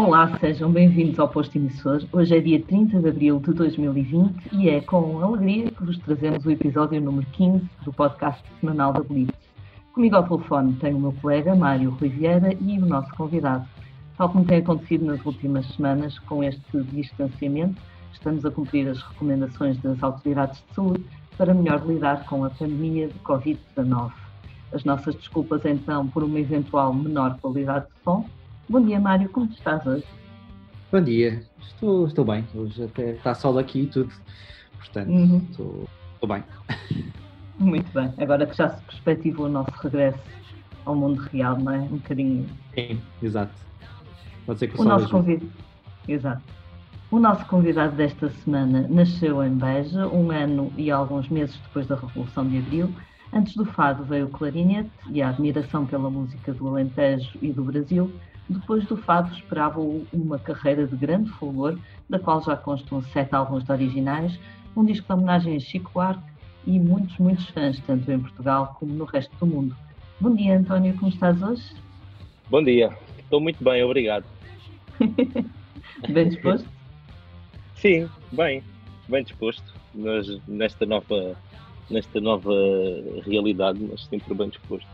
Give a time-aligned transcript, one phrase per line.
[0.00, 2.04] Olá, sejam bem-vindos ao Posto Emissor.
[2.12, 6.46] Hoje é dia 30 de abril de 2020 e é com alegria que vos trazemos
[6.46, 9.34] o episódio número 15 do podcast semanal da Blitz.
[9.92, 13.66] Comigo ao telefone tenho o meu colega Mário Rui Vieira e o nosso convidado.
[14.16, 19.78] Tal como tem acontecido nas últimas semanas, com este distanciamento, estamos a cumprir as recomendações
[19.78, 21.04] das autoridades de saúde
[21.36, 24.12] para melhor lidar com a pandemia de Covid-19.
[24.72, 28.24] As nossas desculpas então por uma eventual menor qualidade de som
[28.70, 30.04] Bom dia, Mário, como estás hoje?
[30.92, 32.46] Bom dia, estou, estou bem.
[32.54, 34.12] Hoje até está sol aqui e tudo,
[34.76, 35.38] portanto, uhum.
[35.50, 36.44] estou, estou bem.
[37.58, 40.18] Muito bem, agora que já se perspectiva o nosso regresso
[40.84, 41.78] ao mundo real, não é?
[41.78, 42.46] Um bocadinho.
[42.74, 43.54] Sim, exato.
[44.44, 45.50] Pode ser que o, o nosso convidado.
[46.06, 46.42] Exato.
[47.10, 51.94] O nosso convidado desta semana nasceu em Beja, um ano e alguns meses depois da
[51.94, 52.94] Revolução de Abril.
[53.32, 57.64] Antes do fado veio o clarinete e a admiração pela música do Alentejo e do
[57.64, 58.12] Brasil,
[58.48, 59.80] depois do fado esperava
[60.12, 64.38] uma carreira de grande fulgor, da qual já constam sete álbuns de originais,
[64.76, 66.22] um disco de homenagem a Chico Buarque
[66.66, 69.76] e muitos, muitos fãs, tanto em Portugal como no resto do mundo.
[70.20, 71.74] Bom dia, António, como estás hoje?
[72.50, 74.24] Bom dia, estou muito bem, obrigado.
[76.08, 76.68] bem disposto?
[77.76, 78.62] Sim, bem,
[79.08, 81.36] bem disposto mas nesta nova,
[81.90, 82.52] nesta nova
[83.24, 84.88] realidade, mas sempre bem disposto.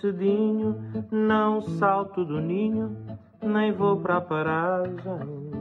[0.00, 0.76] Cedinho,
[1.10, 2.96] não salto do ninho,
[3.42, 5.60] nem vou para a paragem.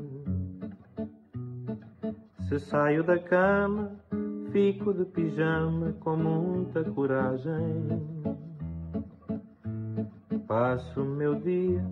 [2.48, 3.92] Se saio da cama,
[4.52, 7.88] fico de pijama com muita coragem.
[10.48, 11.84] Passo o meu dia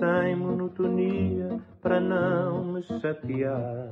[0.00, 3.88] sem monotonia para não me chatear.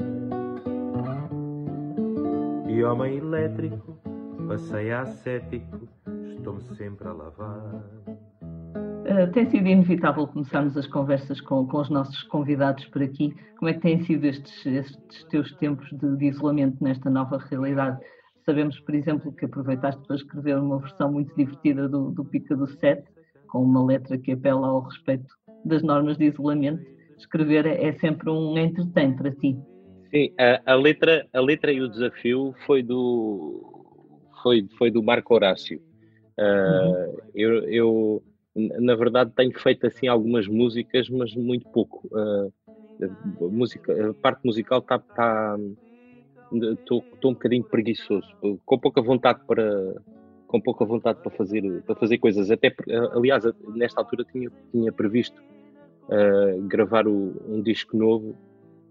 [2.67, 3.97] E homem elétrico,
[4.49, 5.82] passei ascético,
[6.43, 7.75] estou-me sempre a lavar.
[8.03, 13.35] Uh, tem sido inevitável começarmos as conversas com, com, os nossos convidados por aqui.
[13.59, 17.99] Como é que têm sido estes, estes teus tempos de, de, isolamento nesta nova realidade?
[18.45, 22.67] Sabemos, por exemplo, que aproveitaste para escrever uma versão muito divertida do, do Pica do
[22.67, 23.05] Sete,
[23.49, 25.33] com uma letra que apela ao respeito
[25.65, 26.85] das normas de isolamento,
[27.19, 29.57] escrever é sempre um entretém para ti.
[30.11, 33.73] Sim, a, a, letra, a letra e o desafio foi do
[34.43, 35.81] foi, foi do Marco Horácio.
[36.39, 37.17] Uh, uhum.
[37.35, 38.23] eu, eu,
[38.55, 42.09] na verdade, tenho feito assim algumas músicas, mas muito pouco.
[42.13, 42.53] Uh,
[43.05, 44.99] a, música, a parte musical está.
[44.99, 45.57] Tá,
[46.53, 48.29] Estou um bocadinho preguiçoso,
[48.67, 49.95] com pouca vontade para,
[50.47, 52.51] com pouca vontade para fazer, para fazer coisas.
[52.51, 52.75] Até,
[53.15, 53.43] aliás,
[53.75, 55.43] nesta altura tinha, tinha previsto
[56.09, 58.37] uh, gravar o, um disco novo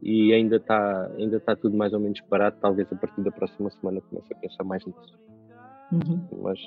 [0.01, 2.57] e ainda está ainda tá tudo mais ou menos parado.
[2.59, 5.19] Talvez a partir da próxima semana comece a pensar mais nisso.
[5.91, 6.41] Uhum.
[6.41, 6.59] Mas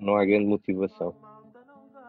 [0.00, 1.14] não há grande motivação.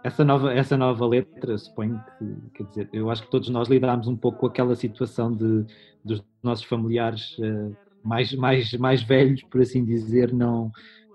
[0.03, 4.07] Essa nova, essa nova letra, suponho que, quer dizer, eu acho que todos nós lidámos
[4.07, 5.63] um pouco com aquela situação de,
[6.03, 10.71] dos nossos familiares uh, mais, mais, mais velhos, por assim dizer, não,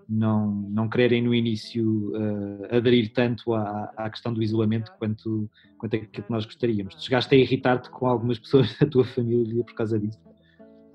[0.09, 5.97] não, não quererem no início uh, aderir tanto à, à questão do isolamento quanto, quanto
[5.97, 6.95] aquilo que nós gostaríamos.
[7.03, 10.21] Chegaste a irritar-te com algumas pessoas da tua família por causa disso?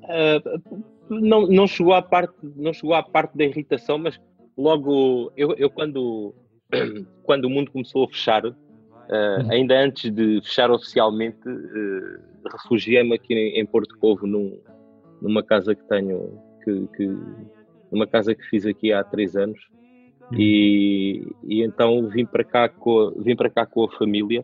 [0.04, 4.20] Uh, não, não, chegou à parte, não chegou à parte da irritação, mas
[4.62, 6.34] logo eu, eu quando,
[7.24, 8.54] quando o mundo começou a fechar, uh,
[9.50, 11.40] ainda antes de fechar oficialmente,
[12.52, 14.60] refugiei-me aqui em, em Porto Covo num,
[15.22, 17.18] numa casa que tenho que, que
[17.92, 19.60] numa casa que fiz aqui há três anos.
[20.32, 20.40] Uhum.
[20.40, 24.44] E, e então vim para cá com vim para cá com a família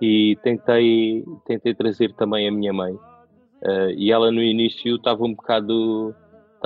[0.00, 5.32] e tentei tentei trazer também a minha mãe uh, e ela no início estava um
[5.32, 6.14] bocado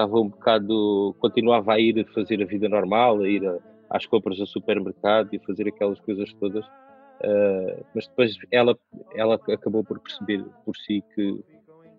[0.01, 3.59] estava um bocado continuava a ir fazer a vida normal a ir a,
[3.91, 8.77] às compras do supermercado e fazer aquelas coisas todas uh, mas depois ela
[9.15, 11.45] ela acabou por perceber por si que,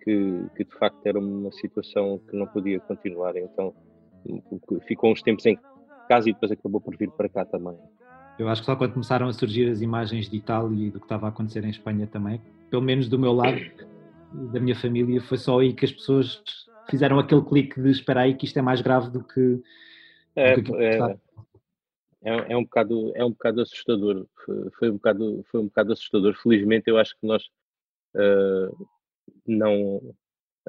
[0.03, 3.73] que que de facto era uma situação que não podia continuar então
[4.87, 5.57] ficou uns tempos em
[6.07, 7.75] casa e depois acabou por vir para cá também.
[8.37, 11.05] Eu acho que só quando começaram a surgir as imagens de Itália e do que
[11.05, 13.59] estava a acontecer em Espanha também, pelo menos do meu lado,
[14.51, 16.41] da minha família, foi só aí que as pessoas
[16.91, 19.61] fizeram aquele clique de esperar aí que isto é mais grave do que.
[20.35, 20.97] É, do que é,
[22.23, 24.27] é, é, um bocado, é um bocado assustador.
[24.77, 26.35] Foi, um bocado, foi um bocado assustador.
[26.35, 27.43] Felizmente, eu acho que nós
[28.15, 28.87] uh,
[29.47, 29.97] não,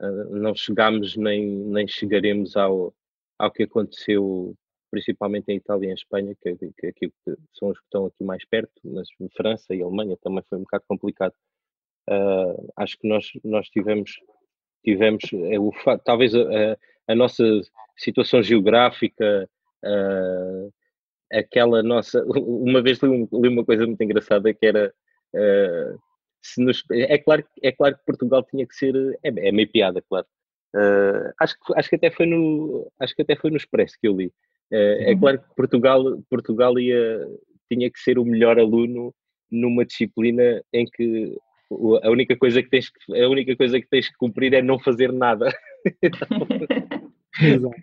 [0.01, 2.95] uh, não chegámos nem, nem chegaremos ao,
[3.39, 4.57] ao que aconteceu
[4.93, 8.23] principalmente em Itália e em Espanha, que, que, que, que, são os que estão aqui
[8.23, 11.33] mais perto, mas França e Alemanha também foi um bocado complicado.
[12.11, 14.21] Uh, acho que nós, nós tivemos,
[14.83, 15.73] tivemos é, o,
[16.05, 16.77] talvez a,
[17.09, 17.45] a, nossa
[17.97, 19.49] situação geográfica,
[19.85, 20.73] uh,
[21.33, 22.23] aquela nossa.
[22.27, 24.93] Uma vez li, um, li, uma coisa muito engraçada que era.
[25.35, 25.99] Uh,
[26.59, 28.95] nos, é, claro, é claro que Portugal tinha que ser.
[29.23, 30.27] É, é meio piada, claro.
[31.41, 34.17] acho, que, acho, que até foi no, acho que até foi no Expresso que eu
[34.17, 34.33] li.
[34.71, 37.29] é claro que Portugal, Portugal ia,
[37.71, 39.15] tinha que ser o melhor aluno
[39.51, 41.37] numa disciplina em que
[42.03, 44.79] a única coisa que tens que, a única coisa que tens que cumprir é não
[44.79, 45.53] fazer nada.
[47.43, 47.71] então...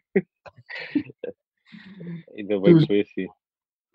[2.36, 3.28] Ainda bem que foi assim.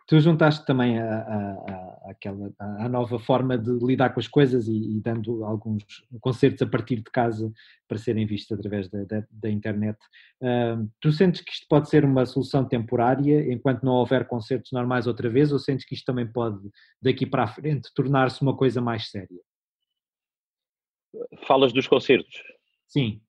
[0.06, 4.68] Tu juntaste também a, a, a, aquela, a, nova forma de lidar com as coisas
[4.68, 5.82] e, e, dando alguns
[6.20, 7.50] concertos a partir de casa
[7.88, 9.98] para serem vistos através da, da, da internet.
[10.42, 15.06] Uh, tu sentes que isto pode ser uma solução temporária enquanto não houver concertos normais
[15.06, 16.60] outra vez ou sentes que isto também pode,
[17.00, 19.40] daqui para a frente, tornar-se uma coisa mais séria?
[21.46, 22.42] Falas dos concertos?
[22.86, 23.20] Sim.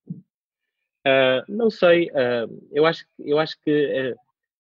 [1.06, 4.16] Uh, não sei, uh, eu, acho, eu acho que uh,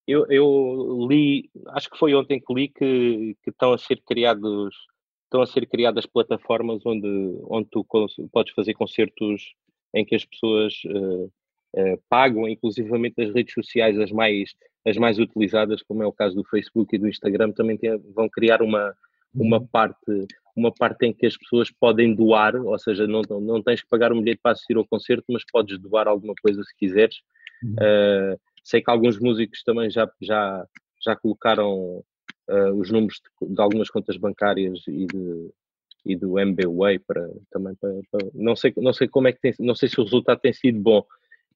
[0.07, 4.75] eu, eu, li, acho que foi ontem que li que, que, estão a ser criados
[5.23, 7.07] estão a ser criadas plataformas onde,
[7.49, 7.83] onde tu
[8.31, 9.55] podes fazer concertos
[9.91, 10.73] em que as pessoas
[12.07, 14.53] pagam, inclusivamente as redes sociais as mais,
[14.85, 18.29] as mais utilizadas, como é o caso do Facebook e do Instagram, também tem, vão
[18.29, 18.95] criar uma,
[19.33, 19.67] uma uhum.
[19.67, 23.89] parte uma parte em que as pessoas podem doar, ou seja, não, não tens que
[23.89, 27.17] pagar um bilhete para assistir ao concerto, mas podes doar alguma coisa se quiseres.
[27.61, 27.73] Uhum.
[27.73, 30.65] Uh, sei que alguns músicos também já, já,
[31.03, 32.03] já colocaram
[32.49, 35.51] uh, os números de, de, algumas contas bancárias e, de,
[36.05, 39.53] e do MBWay para também para, para, não sei não sei como é que tem,
[39.59, 41.05] não sei se o resultado tem sido bom.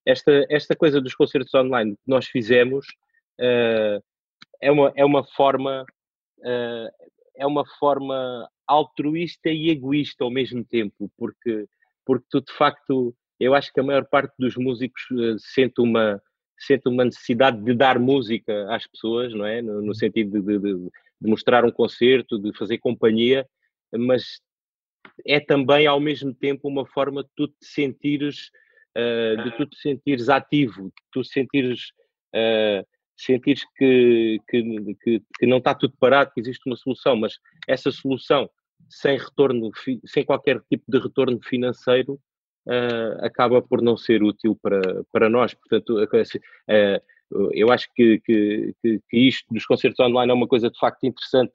[0.04, 2.86] Esta esta coisa dos concertos online que nós fizemos
[3.40, 4.02] uh,
[4.60, 5.84] é uma é uma forma
[7.36, 11.66] é uma forma altruísta e egoísta ao mesmo tempo, porque,
[12.06, 16.22] porque tu de facto, eu acho que a maior parte dos músicos uh, sente uma
[16.56, 19.62] sente uma necessidade de dar música às pessoas, não é?
[19.62, 19.94] No, no uhum.
[19.94, 20.90] sentido de, de, de,
[21.22, 23.48] mostrar um concerto, de fazer companhia,
[23.96, 24.40] mas
[25.26, 28.50] é também ao mesmo tempo uma forma de tu te sentires,
[28.94, 31.92] uh, de tu te sentires ativo, de tu sentires
[32.36, 37.38] uh, sentires que, que, que, que, não está tudo parado, que existe uma solução, mas
[37.66, 38.50] essa solução
[38.88, 39.70] sem retorno,
[40.04, 42.20] sem qualquer tipo de retorno financeiro,
[42.66, 45.54] uh, acaba por não ser útil para, para nós.
[45.54, 50.78] Portanto, uh, eu acho que, que, que, isto dos concertos online é uma coisa de
[50.78, 51.52] facto interessante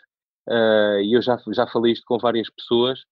[0.48, 3.04] uh, e eu já, já falei isto com várias pessoas,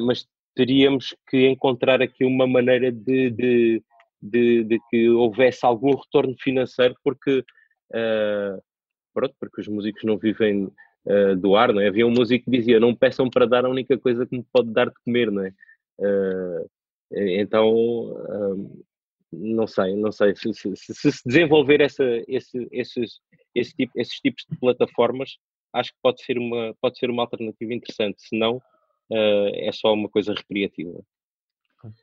[0.00, 3.84] mas teríamos que encontrar aqui uma maneira de, de,
[4.20, 7.44] de, de que houvesse algum retorno financeiro, porque
[9.12, 10.72] pronto, porque os músicos não vivem
[11.06, 11.88] uh, do ar, não é?
[11.88, 14.70] Havia um músico que dizia, não peçam para dar a única coisa que me pode
[14.72, 15.52] dar de comer, não é?
[15.98, 16.70] Uh,
[17.12, 18.14] então,
[19.32, 23.20] não sei, não sei, se se, se, se desenvolver essa, esse, esses,
[23.52, 25.36] esse tipo, esses tipos de plataformas,
[25.72, 28.62] acho que pode ser uma, pode ser uma alternativa interessante, se não,
[29.10, 31.02] é só uma coisa recreativa.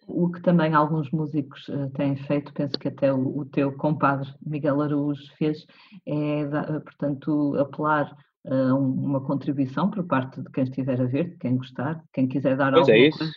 [0.07, 4.27] O que também alguns músicos uh, têm feito, penso que até o, o, teu compadre
[4.43, 5.67] Miguel Araújo fez,
[6.05, 8.11] é, uh, portanto, apelar
[8.47, 12.27] uh, uma contribuição por parte de quem estiver a ver, de quem gostar, de quem
[12.27, 13.17] quiser dar pois é alguma é isso.
[13.17, 13.33] coisa,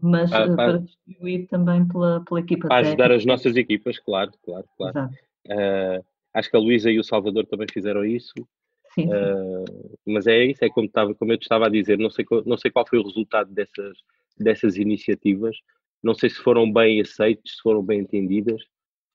[0.00, 4.32] mas ah, ah, para distribuir também pela, pela equipa Para ajudar as nossas equipas, claro,
[4.44, 5.10] claro, claro.
[5.46, 8.34] Uh, acho que a Luísa e o Salvador também fizeram isso.
[8.94, 9.10] Sim, sim.
[10.06, 12.56] Mas é isso, é como, estava, como eu te estava a dizer, não sei, não
[12.56, 13.96] sei qual foi o resultado dessas,
[14.38, 15.56] dessas iniciativas,
[16.02, 18.62] não sei se foram bem aceites, se foram bem entendidas.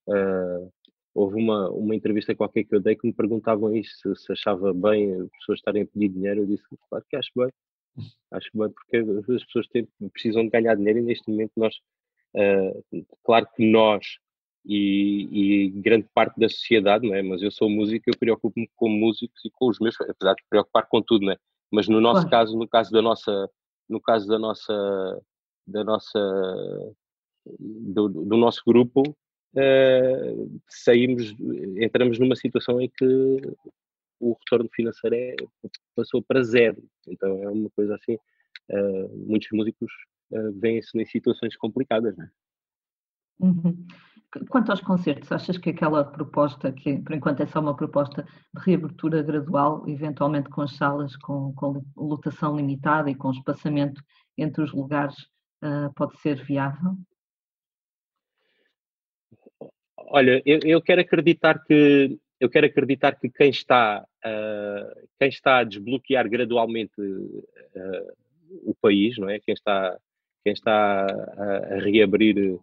[0.08, 0.72] Uh,
[1.14, 4.74] houve uma, uma entrevista qualquer que eu dei que me perguntavam isso, se, se achava
[4.74, 6.42] bem as pessoas estarem a pedir dinheiro.
[6.42, 7.50] Eu disse, claro que acho bem.
[8.32, 11.76] Acho bem, porque as pessoas têm, precisam de ganhar dinheiro e neste momento nós,
[12.36, 14.06] uh, claro que nós
[14.66, 17.22] e, e, grande parte da sociedade, não é?
[17.22, 20.88] mas eu sou músico, eu preocupo-me com músicos e com os meus, apesar de preocupar
[20.88, 21.38] com tudo, não é?
[21.70, 22.30] mas no nosso claro.
[22.30, 23.50] caso, no caso da nossa,
[23.90, 25.22] no caso da nossa
[25.68, 26.20] da nossa,
[27.60, 29.16] do, do nosso grupo,
[29.56, 31.36] uh, saímos,
[31.78, 33.06] entramos numa situação em que
[34.20, 35.36] o retorno financeiro é,
[35.96, 36.82] passou para zero.
[37.08, 38.16] Então é uma coisa assim.
[38.70, 39.92] Uh, muitos músicos
[40.32, 42.16] uh, veem-se em situações complicadas.
[42.16, 42.30] Né?
[43.40, 43.86] Uhum.
[44.50, 48.64] Quanto aos concertos, achas que aquela proposta, que por enquanto é só uma proposta de
[48.66, 54.02] reabertura gradual, eventualmente com as salas com, com lotação limitada e com espaçamento
[54.38, 55.16] entre os lugares,
[55.64, 56.96] uh, pode ser viável?
[60.08, 65.60] Olha, eu, eu, quero acreditar que eu quero acreditar que quem está uh, quem está
[65.60, 68.14] a desbloquear gradualmente uh,
[68.64, 69.40] o país, não é?
[69.40, 69.98] Quem está
[70.44, 72.62] quem está a, a reabrir uh,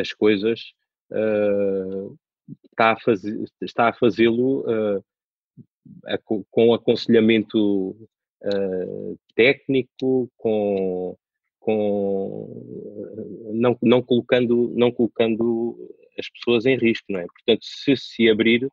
[0.00, 0.72] as coisas
[2.70, 5.02] está a, fazer, está a fazê-lo uh,
[6.50, 7.96] com aconselhamento
[9.34, 11.16] técnico, com,
[11.58, 15.76] com não, não, colocando, não colocando
[16.18, 17.26] as pessoas em risco, não é?
[17.26, 18.68] Portanto, se se abrir,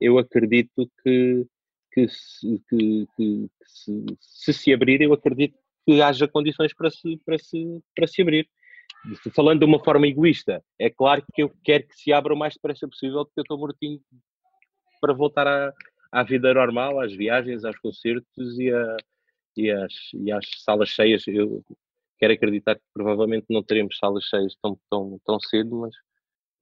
[0.00, 1.46] eu acredito que,
[1.92, 7.16] que, se, que, que se, se, se abrir, eu acredito que haja condições para se,
[7.24, 8.48] para se, para se abrir.
[9.34, 12.54] Falando de uma forma egoísta, é claro que eu quero que se abra o mais
[12.54, 14.00] depressa possível, porque eu estou mortinho
[15.00, 15.72] para voltar à,
[16.10, 18.96] à vida normal, às viagens, aos concertos e, a,
[19.56, 21.26] e, às, e às salas cheias.
[21.26, 21.62] Eu
[22.18, 25.94] quero acreditar que provavelmente não teremos salas cheias tão, tão, tão cedo, mas,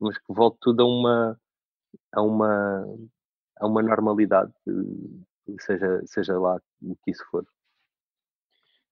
[0.01, 1.41] mas que volte tudo a uma,
[2.13, 2.97] a uma,
[3.59, 4.53] a uma normalidade,
[5.61, 7.47] seja, seja lá o que isso for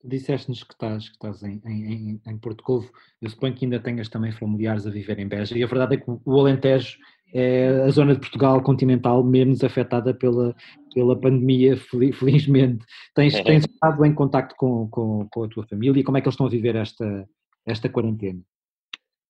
[0.04, 2.90] disseste-nos que estás, que estás em, em, em Porto Covo,
[3.22, 5.98] eu suponho que ainda tenhas também familiares a viver em Beja, e a verdade é
[5.98, 6.98] que o Alentejo
[7.32, 10.54] é a zona de Portugal continental menos afetada pela,
[10.94, 12.84] pela pandemia, felizmente.
[13.14, 16.34] Tens, tens estado em contacto com, com, com, a tua família, como é que eles
[16.34, 17.28] estão a viver esta,
[17.66, 18.40] esta quarentena?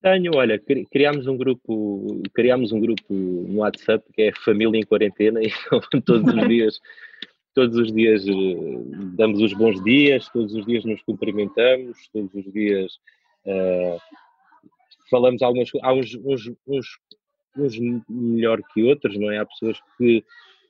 [0.04, 0.60] Tenho, olha,
[0.92, 5.48] criámos um grupo, criámos um grupo no WhatsApp que é Família em Quarentena e
[6.04, 6.78] todos os dias
[7.54, 8.34] todos os dias eh,
[9.16, 12.92] damos os bons dias, todos os dias nos cumprimentamos, todos os dias
[13.46, 13.98] uh,
[15.08, 16.86] falamos algumas há uns, uns, uns,
[17.56, 19.38] uns, melhor que outros, não é?
[19.38, 20.22] Há pessoas que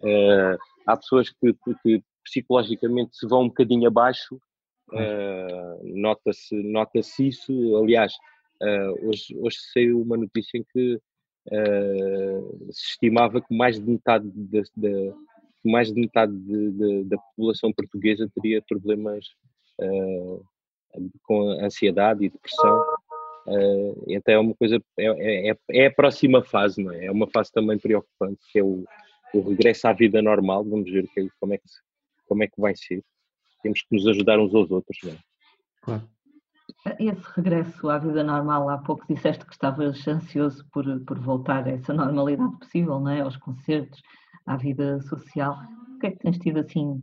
[0.02, 4.36] uh, há pessoas que, que, psicologicamente se vão um bocadinho abaixo,
[4.92, 8.14] uh, nota-se nota isso, aliás,
[9.02, 10.98] hoje, hoje saiu uma notícia em que
[12.70, 14.30] se estimava que mais de metade
[14.76, 15.12] da
[15.64, 19.24] que mais de metade de, de, da população portuguesa teria problemas
[19.80, 20.44] uh,
[21.22, 22.80] com ansiedade e depressão.
[23.46, 27.06] Uh, então é uma coisa, é, é, é, a próxima fase, não é?
[27.06, 28.84] É uma fase também preocupante, que é o,
[29.32, 30.62] o regresso à vida normal.
[30.64, 31.64] Vamos ver que, como, é que,
[32.28, 33.02] como é que vai ser.
[33.62, 35.18] Temos que nos ajudar uns aos outros, não é?
[35.80, 36.08] Claro.
[36.98, 41.72] Esse regresso à vida normal, há pouco disseste que estavas ansioso por, por voltar a
[41.72, 43.20] essa normalidade possível, não é?
[43.20, 44.00] Aos concertos,
[44.46, 45.58] à vida social.
[45.94, 47.02] O que é que tens tido assim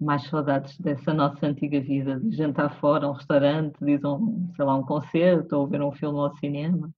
[0.00, 2.20] mais saudades dessa nossa antiga vida?
[2.20, 5.92] De jantar fora, um restaurante, de ir um, sei lá, um concerto ou ver um
[5.92, 6.90] filme ao cinema?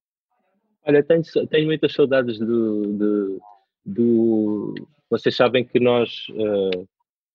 [0.86, 3.40] Olha, tenho, tenho muitas saudades do, do,
[3.84, 4.74] do,
[5.10, 6.26] Vocês sabem que nós.
[6.30, 6.86] Uh,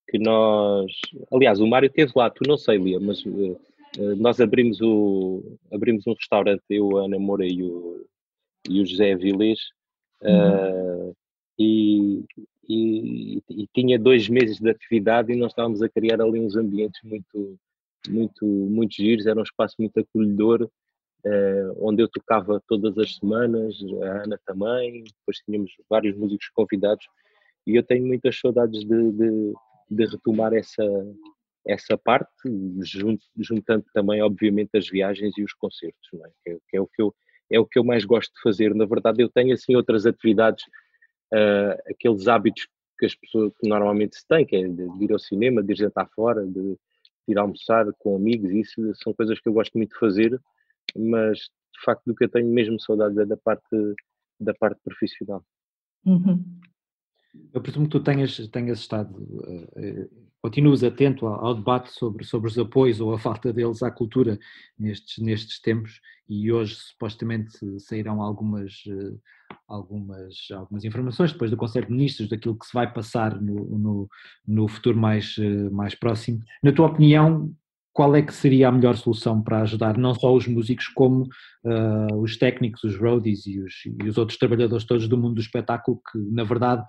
[0.08, 0.92] que nós.
[1.32, 3.60] Aliás, o Mário esteve lá, tu não sei, Lia, mas uh,
[4.18, 8.06] nós abrimos, o, abrimos um restaurante, eu, a Ana Moura e o,
[8.70, 9.60] e o José Avilés.
[10.22, 11.10] Uhum.
[11.10, 11.16] Uh,
[11.58, 12.24] e,
[12.68, 17.02] e, e, tinha dois meses de atividade e nós estávamos a criar ali uns ambientes
[17.04, 17.60] muito,
[18.08, 20.70] muito, muito giros, era um espaço muito acolhedor,
[21.26, 27.06] eh, onde eu tocava todas as semanas, a Ana também, depois tínhamos vários músicos convidados
[27.68, 29.54] e eu tenho muitas saudades de, de,
[29.92, 30.84] de retomar essa,
[31.66, 32.32] essa parte,
[33.38, 36.30] juntando também, obviamente, as viagens e os concertos, é?
[36.44, 37.16] Que, é, que, é, o que eu,
[37.52, 38.74] é o que eu mais gosto de fazer.
[38.74, 40.64] Na verdade, eu tenho assim outras atividades
[41.34, 45.20] uh, aqueles hábitos que as pessoas que normalmente se têm, que é de, ir ao
[45.20, 46.78] cinema, de ir jantar fora, de, de
[47.28, 50.40] ir almoçar com amigos, isso são coisas que eu gosto muito de fazer,
[50.96, 53.96] mas de facto do que eu tenho mesmo saudade é da parte,
[54.40, 55.44] da parte profissional.
[56.06, 56.44] Uhum.
[57.54, 60.10] Eu presumo que tu tenhas, tenhas estado, uh,
[60.42, 64.40] continuas atento ao, ao, debate sobre, sobre os apoios ou a falta deles à cultura
[64.78, 69.20] nestes, nestes tempos e hoje supostamente sairão algumas, uh,
[69.68, 74.10] algumas, algumas informações depois do Conselho de Ministros daquilo que se vai passar no, no,
[74.48, 75.36] no futuro mais,
[75.72, 76.40] mais próximo.
[76.64, 77.54] Na tua opinião,
[77.94, 82.16] qual é que seria a melhor solução para ajudar não só os músicos como uh,
[82.22, 86.02] os técnicos, os roadies e os, e os, outros trabalhadores todos do mundo do espetáculo
[86.12, 86.86] que na verdade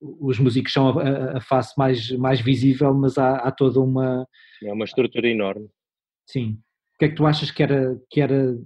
[0.00, 4.26] os músicos são a, a face mais, mais visível mas há, há, toda uma...
[4.62, 5.68] É uma estrutura enorme.
[6.26, 6.58] Sim.
[6.94, 8.58] O que é que tu achas que era, que era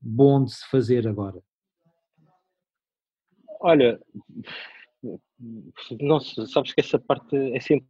[0.00, 1.40] bom de se fazer agora?
[3.60, 3.98] Olha,
[6.00, 7.86] nossa, sabes que essa parte é sempre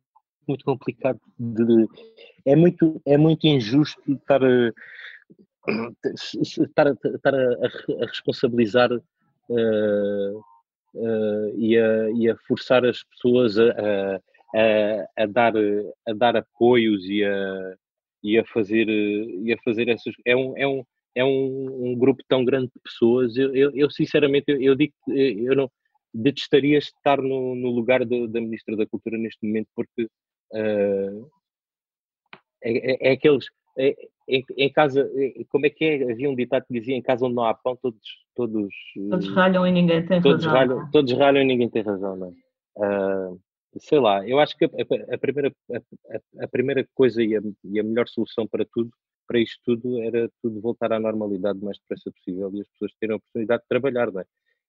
[0.46, 1.86] muito complicado de,
[2.44, 4.72] é muito é muito injusto estar a,
[6.58, 7.66] estar, a, estar a,
[8.02, 10.38] a responsabilizar uh,
[10.94, 14.20] uh, e, a, e a forçar as pessoas a,
[14.54, 15.54] a, a, dar
[16.08, 17.76] a dar apoios e a
[18.22, 20.84] e a fazer e a fazer essas é um é um
[21.14, 23.36] é um, um grupo tão grande de pessoas.
[23.38, 25.70] Eu, eu, eu sinceramente eu, eu digo eu não
[26.12, 30.08] detestaria estar no, no lugar da Ministra da Cultura neste momento, porque
[30.52, 31.30] uh,
[32.62, 33.46] é, é, é, aqueles,
[34.28, 35.08] em, em, casa,
[35.48, 36.12] como é que é?
[36.12, 38.00] Havia um ditado que dizia: em casa onde não há pão, todos.
[38.34, 38.74] Todos,
[39.08, 40.58] todos ralham e ninguém tem todos razão.
[40.58, 40.90] Ralham, é?
[40.92, 43.30] Todos ralham e ninguém tem razão, não é?
[43.30, 43.40] Uh,
[43.78, 47.80] sei lá, eu acho que a, a primeira, a, a, primeira coisa e a, e
[47.80, 48.90] a melhor solução para tudo,
[49.26, 52.92] para isto tudo, era tudo voltar à normalidade o mais depressa possível e as pessoas
[53.00, 54.24] terem a oportunidade de trabalhar, não é?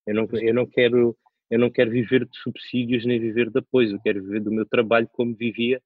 [0.07, 1.17] Eu não, eu não quero
[1.49, 4.65] eu não quero viver de subsídios nem viver de apoio, eu quero viver do meu
[4.65, 5.81] trabalho como vivia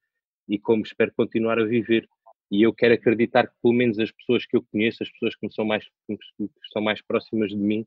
[0.47, 2.07] e como espero continuar a viver.
[2.49, 5.49] E eu quero acreditar que pelo menos as pessoas que eu conheço, as pessoas que,
[5.51, 7.85] são, mais, que estão mais próximas de mim,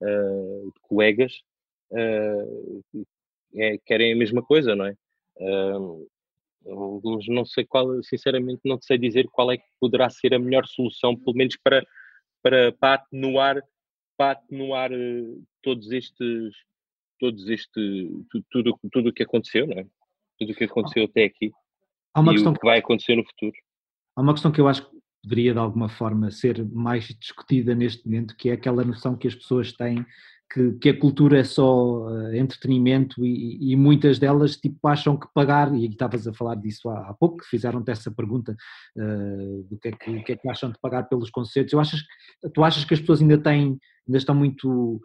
[0.00, 1.42] uh, de colegas,
[1.90, 3.04] uh,
[3.56, 4.96] é, querem a mesma coisa, não é?
[5.36, 6.08] Uh,
[7.28, 11.16] não sei qual, sinceramente, não sei dizer qual é que poderá ser a melhor solução,
[11.16, 11.84] pelo menos para,
[12.42, 13.62] para, para atenuar,
[14.16, 14.90] para atenuar
[15.60, 16.54] todos estes,
[17.18, 18.10] todos este,
[18.50, 19.86] tudo, tudo o que aconteceu, não é?
[20.38, 21.52] Tudo o que aconteceu até aqui
[22.14, 23.52] Há uma e questão o que vai acontecer no futuro.
[24.16, 28.06] Há uma questão que eu acho que poderia de alguma forma ser mais discutida neste
[28.06, 30.06] momento, que é aquela noção que as pessoas têm
[30.52, 35.26] que, que a cultura é só uh, entretenimento e, e, muitas delas tipo acham que
[35.34, 38.54] pagar, e estavas a falar disso há, há pouco, que fizeram-te essa pergunta
[38.96, 41.72] uh, do que é que, que, é que acham de pagar pelos concertos.
[41.72, 42.00] Eu achas,
[42.52, 45.00] tu achas que as pessoas ainda têm, ainda estão muito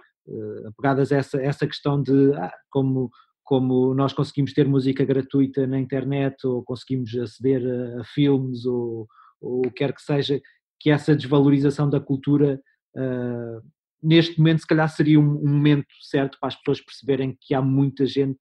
[0.68, 3.10] apegadas a essa, essa questão de ah, como
[3.50, 9.08] como nós conseguimos ter música gratuita na internet ou conseguimos aceder a, a filmes ou,
[9.42, 10.40] o que quer que seja,
[10.80, 12.62] que essa desvalorização da cultura
[12.96, 13.68] uh,
[14.04, 17.62] neste momento se calhar seria um, um, momento certo para as pessoas perceberem que há
[17.62, 18.40] muita gente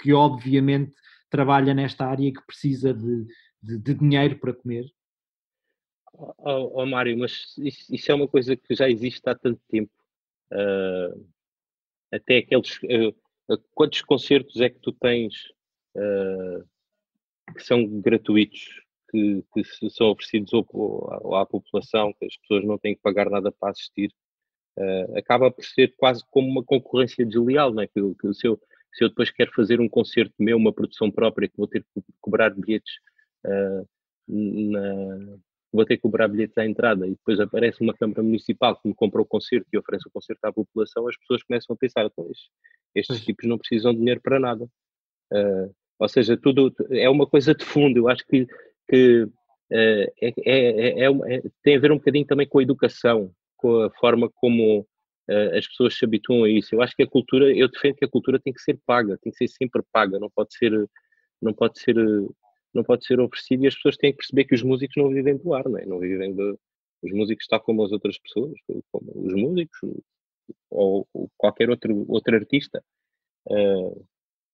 [0.00, 0.92] que obviamente
[1.30, 3.24] trabalha nesta área e que precisa de,
[3.62, 4.84] de, de dinheiro para comer.
[6.12, 9.92] Oh, oh, Mário, mas isso, isso, é uma coisa que já existe há tanto tempo.
[10.52, 11.28] Uh,
[12.12, 12.76] até aqueles...
[12.82, 13.14] Uh,
[13.74, 15.34] Quantos concertos é que tu tens
[15.96, 16.62] uh,
[17.54, 18.60] que são gratuitos,
[19.10, 23.50] que, que são oferecidos ao, à população, que as pessoas não têm que pagar nada
[23.50, 24.12] para assistir?
[25.16, 27.86] Acaba por ser quase como uma concorrência desleal, não é?
[27.86, 28.60] Que, que se, eu,
[28.92, 32.02] se eu depois quero fazer um concerto meu, uma produção própria, que vou ter que
[32.20, 32.92] cobrar bilhetes
[34.28, 35.38] na,
[35.72, 38.94] vou ter que cobrar bilhetes à entrada e depois aparece uma Câmara Municipal que me
[38.94, 42.38] comprou o concerto e oferece o concerto à população, as pessoas começam a pensar, pois,
[42.94, 44.64] estes tipos não precisam de dinheiro para nada.
[45.32, 47.98] Uh, ou seja, tudo é uma coisa de fundo.
[47.98, 48.46] Eu acho que,
[48.88, 53.82] que uh, é, é, é, tem a ver um bocadinho também com a educação, com
[53.82, 56.74] a forma como uh, as pessoas se habituam a isso.
[56.74, 59.32] Eu acho que a cultura, eu defendo que a cultura tem que ser paga, tem
[59.32, 60.72] que ser sempre paga, não pode ser,
[61.42, 61.96] não pode ser
[62.74, 65.36] não pode ser oferecido e as pessoas têm que perceber que os músicos não vivem
[65.36, 65.86] do ar, não, é?
[65.86, 66.58] não vivem de,
[67.02, 68.52] os músicos estão como as outras pessoas,
[68.90, 69.78] como os músicos
[70.70, 72.82] ou, ou qualquer outro, outro artista.
[73.46, 74.04] Uh,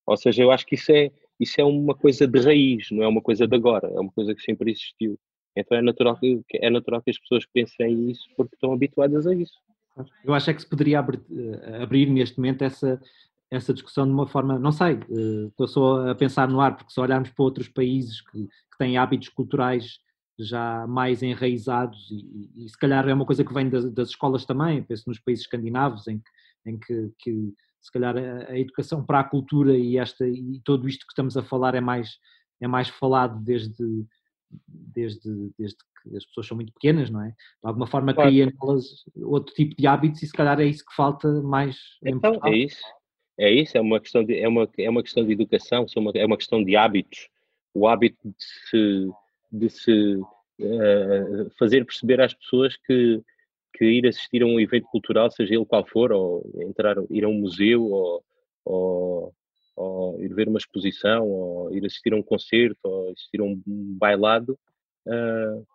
[0.06, 3.08] ou seja, eu acho que isso é, isso é uma coisa de raiz, não é
[3.08, 5.18] uma coisa de agora, é uma coisa que sempre existiu.
[5.56, 9.34] Então é natural que, é natural que as pessoas pensem isso porque estão habituadas a
[9.34, 9.58] isso.
[10.24, 13.00] Eu acho é que se poderia abrir, eh, abrir neste momento essa,
[13.50, 16.92] essa discussão de uma forma, não sei, eh, estou só a pensar no ar, porque
[16.92, 19.98] se olharmos para outros países que, que têm hábitos culturais
[20.38, 24.44] já mais enraizados e, e, se calhar é uma coisa que vem das, das escolas
[24.44, 26.20] também, penso nos países escandinavos em,
[26.66, 30.88] em que, que, se calhar a, a, educação para a cultura e, esta, e todo
[30.88, 32.18] isto que estamos a falar é mais,
[32.60, 34.06] é mais falado desde,
[34.66, 37.28] desde, desde que as pessoas são muito pequenas, não é?
[37.28, 38.30] De alguma forma claro.
[38.30, 42.40] cria nelas outro tipo de hábitos e se calhar é isso que falta mais então,
[42.44, 42.82] é isso,
[43.38, 46.36] é isso, é uma questão de, é uma, é uma questão de educação, é uma
[46.36, 47.28] questão de hábitos.
[47.74, 49.08] O hábito de se,
[49.50, 53.20] de se uh, fazer perceber às pessoas que,
[53.74, 57.28] que ir assistir a um evento cultural, seja ele qual for, ou entrar, ir a
[57.28, 58.24] um museu, ou,
[58.64, 59.34] ou,
[59.76, 63.60] ou ir ver uma exposição, ou ir assistir a um concerto, ou assistir a um
[63.66, 64.56] bailado,
[65.08, 65.66] uh,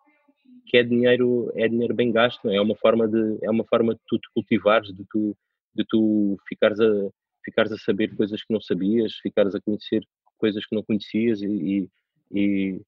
[0.66, 4.00] que é dinheiro, é dinheiro bem gasto, é uma forma de, é uma forma de
[4.06, 5.36] tu te cultivares, de tu,
[5.74, 7.10] de tu ficares a,
[7.44, 10.06] ficares a saber coisas que não sabias, ficares a conhecer
[10.40, 11.88] coisas que não conhecias e,
[12.32, 12.80] e,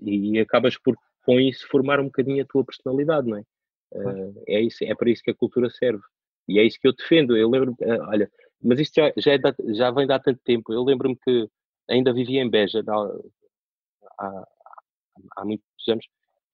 [0.00, 3.42] e, acabas por, com isso, formar um bocadinho a tua personalidade, não é?
[3.92, 6.02] Uh, é, isso, é para isso que a cultura serve.
[6.48, 7.36] E é isso que eu defendo.
[7.36, 8.30] Eu lembro, uh, olha,
[8.62, 10.72] mas isto já, já, é da, já vem de há tanto tempo.
[10.72, 11.48] Eu lembro-me que
[11.88, 12.82] ainda vivia em Beja
[14.18, 14.48] há,
[15.36, 16.06] há muitos anos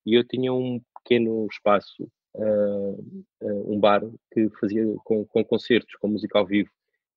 [0.05, 4.03] e eu tinha um pequeno espaço, uh, um bar
[4.33, 6.71] que fazia com, com concertos, com música ao vivo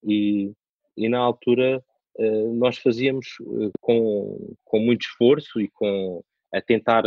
[0.06, 0.52] e,
[0.96, 1.84] e na altura
[2.18, 7.04] uh, nós fazíamos uh, com, com muito esforço e com a tentar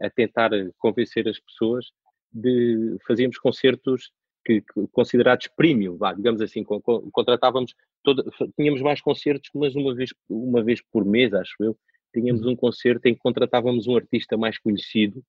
[0.00, 1.86] a tentar convencer as pessoas
[2.32, 4.10] de fazíamos concertos
[4.44, 8.24] que, que considerados premium, vá, digamos assim, com, com, contratávamos todo,
[8.56, 11.78] tínhamos mais concertos, mas uma vez uma vez por mês, acho eu,
[12.12, 15.22] tínhamos um concerto em que contratávamos um artista mais conhecido,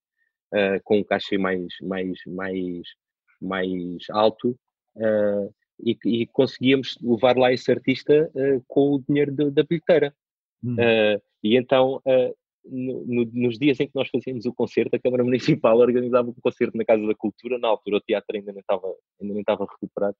[0.53, 2.87] uh, com um cachê mais, mais, mais,
[3.39, 4.57] mais alto,
[4.95, 10.13] uh, e, e, conseguíamos levar lá esse artista uh, com o dinheiro da bilheteira.
[10.65, 10.77] Hum.
[11.43, 12.01] e então,
[12.63, 16.33] no, no, nos dias em que nós fazíamos o concerto, a Câmara Municipal organizava um
[16.33, 18.87] concerto na Casa da Cultura, na altura o teatro ainda não estava,
[19.21, 20.15] ainda não estava recuperado,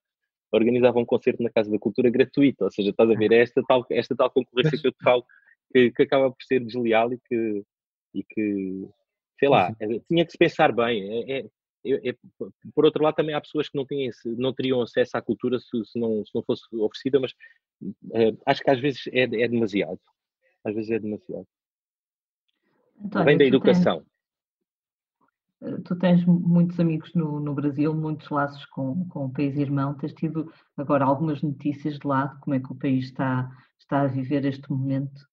[0.52, 3.62] organizava um concerto na Casa da Cultura gratuito, ou seja, estás a ver, é esta
[3.66, 5.24] tal, esta tal concorrência que eu te falo,
[5.72, 7.62] que, que acaba por ser desleal e que,
[8.14, 8.88] e que
[9.38, 9.74] sei lá,
[10.08, 11.02] tinha que se pensar bem.
[11.02, 11.46] É, é,
[11.84, 12.16] é,
[12.74, 15.84] por outro lado, também há pessoas que não, têm não teriam acesso à cultura se,
[15.84, 17.32] se, não, se não fosse oferecida, mas
[17.82, 20.00] uh, acho que às vezes é, é demasiado.
[20.64, 21.46] Às vezes é demasiado.
[23.04, 24.04] António, Vem da educação.
[25.60, 29.56] Tens, eh, tu tens muitos amigos no, no Brasil, muitos laços com, com o país
[29.56, 29.94] irmão.
[29.94, 34.02] Tens tido agora algumas notícias de lá de como é que o país está, está
[34.02, 35.28] a viver este momento?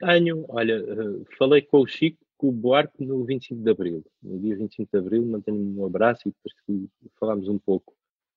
[0.00, 2.18] Tenho, olha, eh, falei com o Chico
[2.50, 4.04] Buarque no 25 de Abril.
[4.22, 7.94] No dia 25 de Abril, mantenho um abraço e depois falámos um pouco.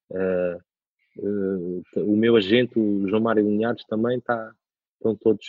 [0.10, 0.58] Uh,
[1.20, 4.54] uh, o meu agente, o João Mário Linhares, também está,
[4.96, 5.46] estão todos,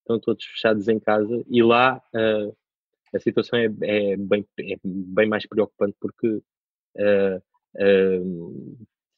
[0.00, 2.56] estão todos fechados em casa e lá uh,
[3.14, 6.42] a situação é, é, bem, é bem mais preocupante porque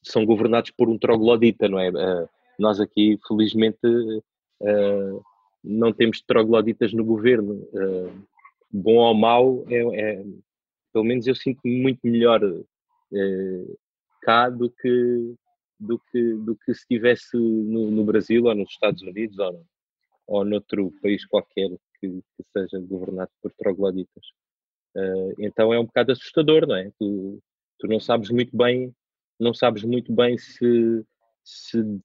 [0.03, 1.91] são governados por um troglodita, não é?
[2.59, 3.79] nós aqui, felizmente,
[5.65, 7.67] não temos trogloditas no governo.
[8.71, 10.25] Bom ou mau, é, é,
[10.93, 13.79] pelo menos eu sinto-me muito melhor uh,
[14.23, 15.35] cá do que,
[15.79, 19.67] do, que, do que se estivesse no, no, Brasil ou nos Estados Unidos ou,
[20.27, 24.25] ou noutro país qualquer que, que seja governado por trogloditas.
[24.97, 26.91] Uh, então é um bocado assustador, não é?
[26.99, 27.43] Tu,
[27.79, 28.95] tu não sabes muito bem,
[29.39, 31.05] não sabes muito bem se,
[31.45, 32.01] se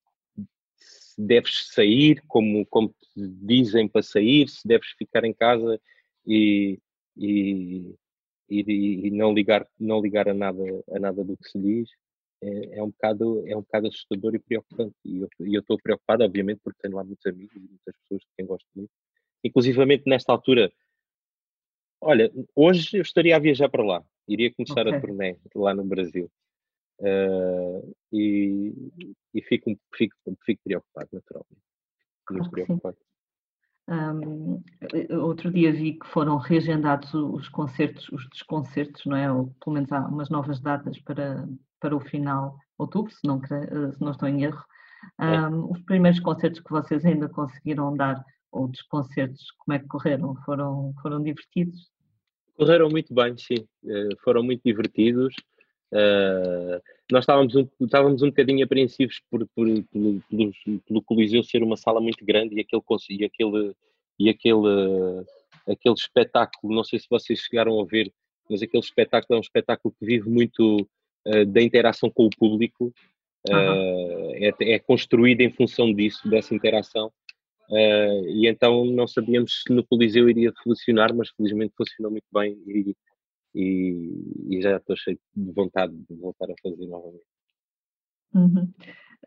[1.17, 5.79] deves sair, como, como dizem para sair, se deves ficar em casa
[6.25, 6.79] e,
[7.17, 7.95] e,
[8.49, 11.89] e, e, não, ligar, não ligar a nada, a nada do que se diz,
[12.41, 14.95] é, é um, bocado, é um bocado assustador e preocupante.
[15.05, 15.19] E
[15.53, 18.67] eu, estou preocupado, obviamente, porque tenho lá muitos amigos e muitas pessoas de quem gosto
[18.75, 18.91] muito.
[19.43, 20.71] Inclusivamente nesta altura,
[21.99, 24.95] olha, hoje eu estaria a viajar para lá, iria começar okay.
[24.95, 26.29] a turnê lá no Brasil.
[26.99, 28.73] Uh, e,
[29.33, 31.61] e fico, fico, fico preocupado, naturalmente.
[32.29, 32.97] Muito claro preocupado.
[33.91, 34.63] Um,
[35.19, 39.29] outro dia vi que foram reagendados os concertos, os desconcertos, não é?
[39.29, 41.45] Ou pelo menos há umas novas datas para,
[41.77, 44.63] para o final de outubro, se não, se não estou em erro.
[45.19, 45.49] Um, é.
[45.49, 50.35] Os primeiros concertos que vocês ainda conseguiram dar, ou desconcertos, como é que correram?
[50.45, 51.91] Foram, foram divertidos?
[52.55, 53.67] Correram muito bem, sim.
[53.85, 55.33] Eh, foram muito divertidos.
[55.91, 60.53] Uh, nós estávamos um, estávamos um bocadinho apreensivos por, por, pelo, pelo,
[60.87, 63.75] pelo Coliseu ser uma sala muito grande e aquele, e aquele,
[64.17, 65.25] e aquele,
[65.67, 68.11] aquele espetáculo, não sei se vocês chegaram a ver,
[68.49, 70.87] mas aquele espetáculo é um espetáculo que vive muito
[71.27, 72.93] uh, da interação com o público,
[73.49, 77.11] uh, é, é, construído em função disso, dessa interação.
[78.27, 82.93] E então não sabíamos se no Coliseu iria funcionar, mas felizmente funcionou muito bem e,
[83.53, 84.09] e,
[84.49, 87.23] e já estou cheio de vontade de voltar a fazer novamente.
[88.33, 88.71] Uhum.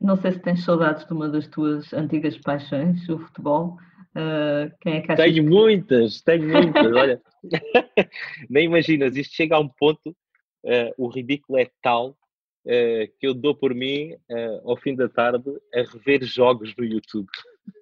[0.00, 3.76] Não sei se tens saudades de uma das tuas antigas paixões, o futebol.
[4.16, 5.50] Uh, quem é que Tenho que...
[5.50, 6.86] muitas, tenho muitas.
[6.94, 7.20] Olha,
[8.48, 13.34] nem imaginas, isto chega a um ponto, uh, o ridículo é tal uh, que eu
[13.34, 14.16] dou por mim,
[14.64, 17.28] ao fim da tarde, a rever jogos no YouTube.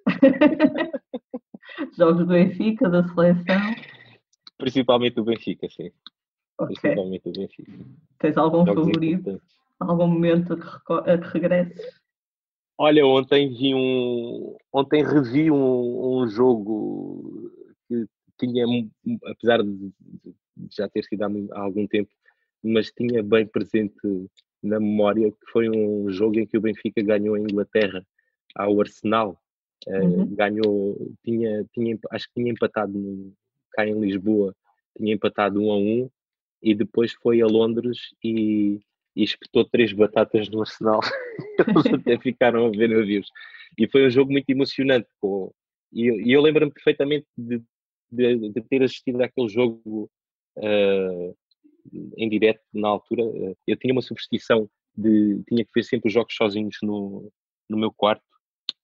[1.97, 3.75] jogos do Benfica, da seleção?
[4.57, 5.91] Principalmente do Benfica, sim.
[6.59, 6.95] Okay.
[8.19, 9.41] Tens algum Jogos favorito?
[9.79, 12.03] Algum momento a que, regresses?
[12.77, 14.55] Olha, ontem vi um.
[14.71, 17.51] Ontem revi um, um jogo
[17.87, 18.05] que
[18.39, 18.65] tinha,
[19.25, 19.91] apesar de
[20.71, 22.09] já ter sido há, algum tempo,
[22.63, 23.95] mas tinha bem presente
[24.61, 28.05] na memória que foi um jogo em que o Benfica ganhou a Inglaterra
[28.55, 29.37] ao Arsenal.
[29.85, 30.23] Eh, uhum.
[30.23, 33.33] Uh, ganhou, tinha, tinha, acho que tinha empatado no,
[33.71, 34.55] cá em Lisboa,
[34.97, 36.09] tinha empatado um a um
[36.63, 38.79] e depois foi a Londres e,
[39.15, 41.01] e espetou três batatas no Arsenal.
[41.67, 43.29] Eles até ficaram a ver navios.
[43.77, 45.07] E foi um jogo muito emocionante.
[45.19, 45.53] Pô.
[45.91, 47.61] E, e eu lembro-me perfeitamente de,
[48.09, 50.09] de, de, ter assistido àquele jogo
[50.57, 51.35] uh,
[52.17, 53.23] em direto na altura.
[53.67, 57.29] Eu tinha uma superstição de tinha que ver sempre os jogos sozinhos no,
[57.69, 58.23] no meu quarto.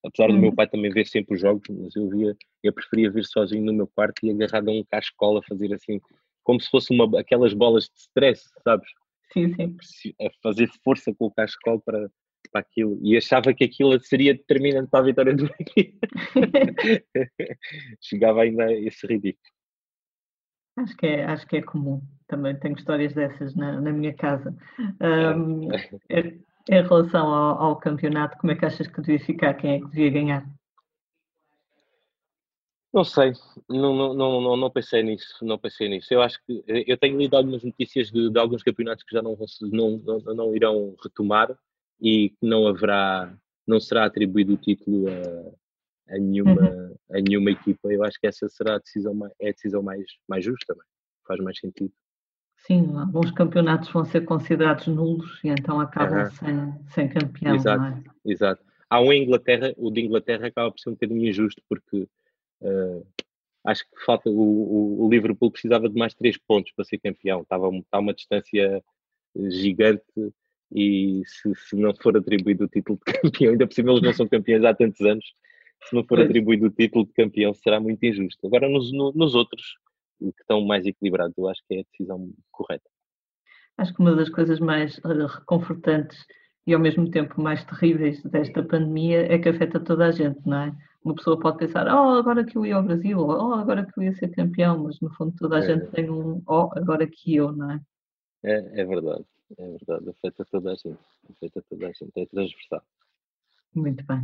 [0.03, 0.55] Apesar do meu uhum.
[0.55, 3.87] pai também ver sempre os jogos, mas eu via, eu preferia ver sozinho no meu
[3.87, 5.99] quarto e agarrado a um cascola, fazer assim
[6.43, 8.89] como se fosse uma, aquelas bolas de stress, sabes?
[9.31, 10.13] Sim, sim.
[10.21, 12.09] A fazer força com o cascol para,
[12.51, 16.07] para aquilo e achava que aquilo seria determinante para a vitória do Benfica.
[18.01, 19.43] Chegava ainda a esse ridículo.
[20.77, 22.01] Acho que é, acho que é comum.
[22.27, 24.55] Também tenho histórias dessas na, na minha casa.
[25.01, 25.67] Um,
[26.69, 29.55] em relação ao, ao, campeonato, como é que achas que devia ficar?
[29.55, 30.58] Quem é que devia ganhar?
[32.91, 33.33] Não sei,
[33.69, 36.11] não, não, não, não, pensei nisso, não pensei nisso.
[36.11, 39.37] Eu acho que eu tenho lido algumas notícias de, de alguns campeonatos que já não,
[39.61, 41.55] não, não, não irão retomar
[42.01, 43.31] e que não haverá,
[43.67, 46.95] não será atribuído o título a, a nenhuma, uhum.
[47.11, 47.93] a nenhuma equipa.
[47.93, 50.87] Eu acho que essa será a decisão, é a decisão mais, mais justa, também.
[51.27, 51.93] faz mais sentido.
[52.57, 56.31] Sim, alguns campeonatos vão ser considerados nulos e então acabam uhum.
[56.31, 57.55] sem, sem campeão.
[57.55, 58.03] Exato, é?
[58.25, 58.63] exato.
[58.89, 62.07] Há um em Inglaterra, o de Inglaterra acaba por ser um bocadinho injusto porque
[62.61, 63.05] uh,
[63.65, 67.41] acho que falta o, o, Liverpool precisava de mais três pontos para ser campeão.
[67.41, 68.83] Estava está uma distância
[69.35, 70.03] gigante
[70.71, 74.13] e se, se, não for atribuído o título de campeão, ainda por cima eles não
[74.13, 75.25] são campeões há tantos anos,
[75.83, 78.45] se não for atribuído o título de campeão será muito injusto.
[78.45, 79.77] Agora nos, no, nos outros,
[80.19, 82.89] que estão mais equilibrados, eu acho que é a decisão correta.
[83.77, 86.25] Acho que uma das coisas mais reconfortantes
[86.67, 90.57] e ao mesmo tempo mais terríveis desta pandemia é que afeta toda a gente, não
[90.57, 90.75] é?
[91.03, 94.03] Uma pessoa pode pensar, oh, agora que eu ia ao Brasil, oh, agora que eu
[94.03, 95.61] ia ser campeão, mas no fundo toda a é.
[95.61, 97.81] gente tem um, oh, agora que eu, não é?
[98.43, 99.25] É, é verdade.
[99.57, 100.99] É verdade, afeta toda a gente.
[101.29, 102.83] Afeta toda a gente, é transversal.
[103.73, 104.23] Muito bem.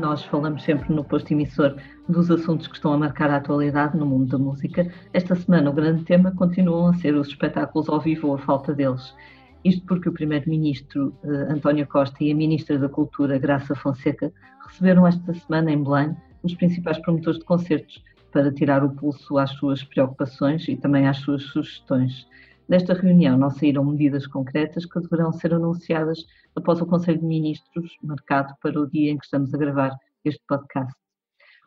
[0.00, 1.76] Nós falamos sempre no posto emissor
[2.08, 4.90] dos assuntos que estão a marcar a atualidade no mundo da música.
[5.12, 8.72] Esta semana o grande tema continuam a ser os espetáculos ao vivo ou a falta
[8.72, 9.14] deles.
[9.62, 14.32] Isto porque o Primeiro-Ministro uh, António Costa e a Ministra da Cultura, Graça Fonseca,
[14.66, 19.50] receberam esta semana em Belém os principais promotores de concertos para tirar o pulso às
[19.50, 22.26] suas preocupações e também às suas sugestões.
[22.66, 26.24] Desta reunião não saíram medidas concretas que deverão ser anunciadas
[26.56, 30.42] após o Conselho de Ministros, marcado para o dia em que estamos a gravar este
[30.46, 30.92] podcast.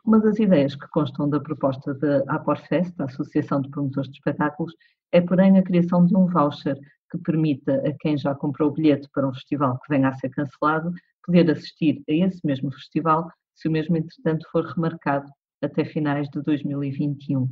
[0.04, 4.74] Uma das ideias que constam da proposta da Aporfest, a Associação de Promotores de Espetáculos,
[5.12, 6.78] é, porém, a criação de um voucher
[7.10, 10.28] que permita a quem já comprou o bilhete para um festival que venha a ser
[10.30, 10.92] cancelado
[11.24, 15.30] poder assistir a esse mesmo festival se o mesmo, entretanto, for remarcado
[15.62, 17.48] até finais de 2021.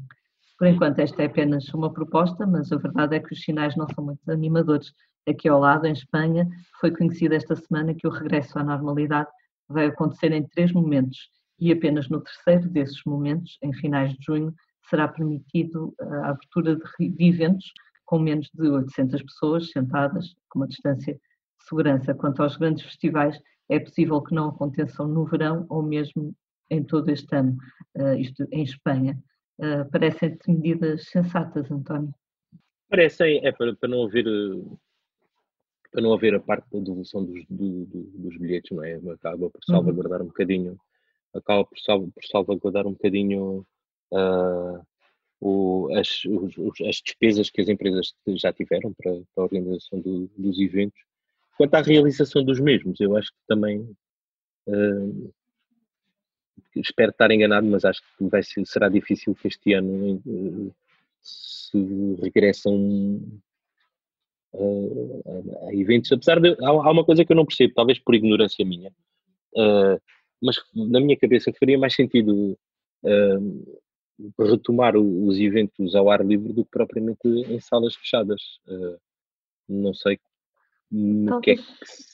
[0.58, 3.86] Por enquanto, esta é apenas uma proposta, mas a verdade é que os sinais não
[3.94, 4.92] são muito animadores.
[5.28, 6.48] Aqui ao lado, em Espanha,
[6.80, 9.30] foi conhecido esta semana que o regresso à normalidade
[9.68, 11.18] vai acontecer em três momentos
[11.58, 14.54] e apenas no terceiro desses momentos, em finais de junho,
[14.90, 17.72] será permitido a abertura de eventos
[18.04, 21.20] com menos de 800 pessoas sentadas, com uma distância de
[21.66, 22.12] segurança.
[22.12, 26.34] Quanto aos grandes festivais, é possível que não aconteçam no verão ou mesmo
[26.68, 27.56] em todo este ano,
[27.96, 29.18] uh, isto em Espanha.
[29.58, 32.12] Uh, Parecem-te medidas sensatas, António?
[32.90, 34.26] Parecem, é para, para, não haver
[35.92, 38.94] para não haver a parte da devolução dos, do, do, dos bilhetes, não é?
[38.94, 39.74] Acaba por uhum.
[39.74, 40.24] salvaguardar uhum.
[40.24, 40.80] um bocadinho,
[41.34, 43.66] acaba por, salv, por salvaguardar um bocadinho
[44.10, 44.86] uh,
[45.38, 50.30] o, as, os, as despesas que as empresas já tiveram para, para a organização do,
[50.36, 50.98] dos eventos.
[51.58, 53.80] Quanto à realização dos mesmos, eu acho que também
[54.68, 55.34] uh,
[56.76, 60.74] espero estar enganado, mas acho que vai ser, será difícil que este ano uh,
[61.20, 63.20] se regressam
[64.54, 68.14] uh, a eventos, apesar de há, há, uma coisa que eu não percebo, talvez por
[68.14, 68.92] ignorância minha,
[70.42, 72.58] mas na minha cabeça faria mais sentido
[74.38, 78.40] retomar os eventos ao ar livre do que propriamente em salas fechadas.
[78.66, 78.98] Uh,
[79.68, 80.18] não sei
[80.92, 82.04] no que, é que se,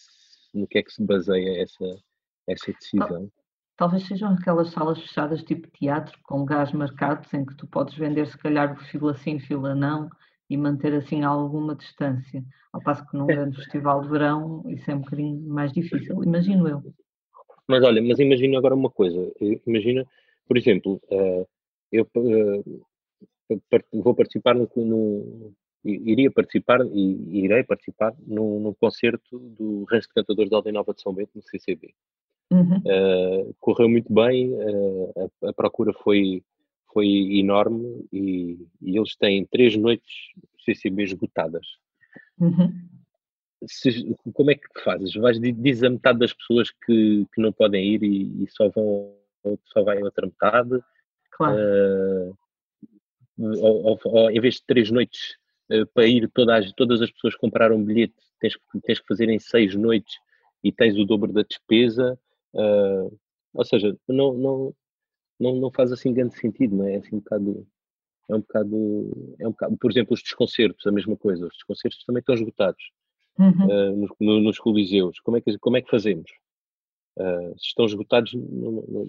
[0.54, 2.02] no que é que se baseia essa,
[2.46, 3.30] essa decisão.
[3.76, 8.26] Talvez sejam aquelas salas fechadas tipo teatro, com gás marcados, em que tu podes vender
[8.26, 10.08] se calhar fila sim, fila não,
[10.48, 12.42] e manter assim alguma distância.
[12.72, 16.68] Ao passo que num grande festival de verão isso é um bocadinho mais difícil, imagino
[16.68, 16.82] eu.
[17.66, 19.30] Mas olha, mas imagina agora uma coisa,
[19.66, 20.06] imagina,
[20.46, 21.46] por exemplo, uh,
[21.92, 22.82] eu uh,
[23.92, 25.52] vou participar no, no,
[25.84, 30.94] iria participar e irei participar no, no concerto do Rancho de Cantadores da Aldeia Nova
[30.94, 31.94] de São Bento no CCB.
[32.50, 32.78] Uhum.
[32.78, 34.50] Uh, correu muito bem,
[35.42, 36.42] a, a, procura foi,
[36.92, 37.06] foi
[37.38, 40.12] enorme e, e eles têm três noites
[40.64, 41.66] CCB esgotadas.
[42.38, 42.72] Uhum.
[43.66, 45.14] Se, como é que fazes?
[45.14, 49.18] Vais dizer a metade das pessoas que, que não podem ir e, e só vão
[49.66, 50.80] só vai a outra metade?
[51.32, 51.56] Claro.
[51.56, 52.36] Uh,
[53.38, 55.36] ou, ou, ou, em vez de três noites
[55.70, 59.38] uh, para ir todas, todas as pessoas comprar um bilhete, tens, tens que fazer em
[59.38, 60.16] seis noites
[60.62, 62.18] e tens o dobro da despesa.
[62.52, 63.16] Uh,
[63.54, 64.74] ou seja, não, não,
[65.38, 66.94] não, não faz assim grande sentido, não é?
[66.94, 67.66] É assim um bocado.
[68.30, 71.46] É um bocado, é um bocado, por exemplo, os desconcertos, a mesma coisa.
[71.46, 72.82] Os desconcertos também estão esgotados
[73.38, 73.66] uhum.
[73.66, 75.18] uh, nos, no, nos coliseus.
[75.20, 76.30] Como é que, como é que fazemos?
[77.16, 79.06] Uh, se estão esgotados, não, não,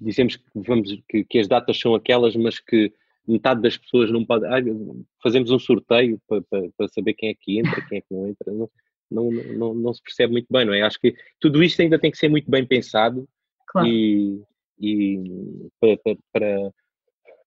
[0.00, 2.92] dizemos que, vamos, que, que, as datas são aquelas, mas que
[3.26, 4.46] metade das pessoas não pode.
[4.46, 4.58] Ah,
[5.22, 8.26] fazemos um sorteio para, para, para, saber quem é que entra, quem é que não
[8.26, 8.52] entra.
[8.52, 8.70] Não,
[9.10, 10.82] não, não, não se percebe muito bem, não é?
[10.82, 13.28] Acho que tudo isto ainda tem que ser muito bem pensado
[13.68, 13.86] claro.
[13.86, 14.42] e,
[14.78, 15.96] e para,
[16.32, 16.72] para,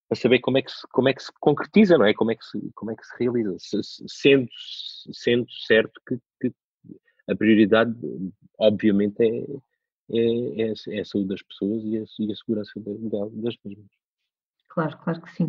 [0.10, 2.14] para, saber como é, que se, como é que se concretiza, não é?
[2.14, 4.48] Como é que se, como é que se realiza, sendo,
[5.12, 6.54] sendo certo que, que
[7.30, 7.94] a prioridade,
[8.58, 9.46] obviamente, é,
[10.10, 13.86] é, é, é, a saúde das pessoas e a, e a segurança das mesmas.
[14.78, 15.46] Claro, claro que sim.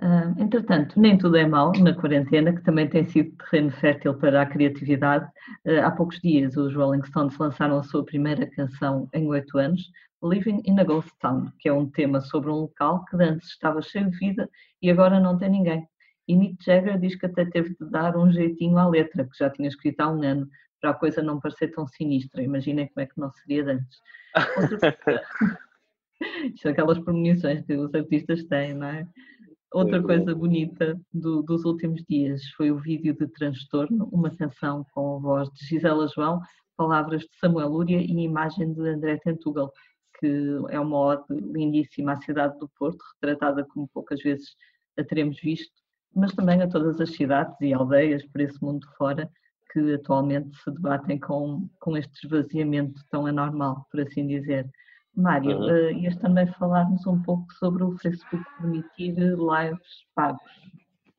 [0.00, 4.42] Uh, entretanto, nem tudo é mau na quarentena, que também tem sido terreno fértil para
[4.42, 5.28] a criatividade.
[5.66, 9.90] Uh, há poucos dias, os Rolling Stones lançaram a sua primeira canção em oito anos,
[10.22, 13.82] Living in a Ghost Town, que é um tema sobre um local que antes estava
[13.82, 14.48] cheio de vida
[14.80, 15.84] e agora não tem ninguém.
[16.28, 19.50] E Mick Jagger diz que até teve de dar um jeitinho à letra, que já
[19.50, 20.48] tinha escrito há um ano,
[20.80, 22.40] para a coisa não parecer tão sinistra.
[22.40, 23.98] Imaginem como é que não seria de antes.
[24.62, 25.69] Isto
[26.60, 29.06] são aquelas premonições que os artistas têm, não é?
[29.72, 35.16] Outra coisa bonita do, dos últimos dias foi o vídeo de Transtorno, uma canção com
[35.16, 36.40] a voz de Gisela João,
[36.76, 39.72] palavras de Samuel Lúria e imagem de André Tentugal,
[40.18, 44.56] que é uma ode lindíssima à cidade do Porto, retratada como poucas vezes
[44.98, 45.72] a teremos visto,
[46.14, 49.30] mas também a todas as cidades e aldeias por esse mundo fora
[49.72, 54.68] que atualmente se debatem com, com este esvaziamento tão anormal, por assim dizer.
[55.20, 55.66] Mário, uhum.
[55.66, 60.42] uh, ias também falar-nos um pouco sobre o Facebook permitir lives pagos.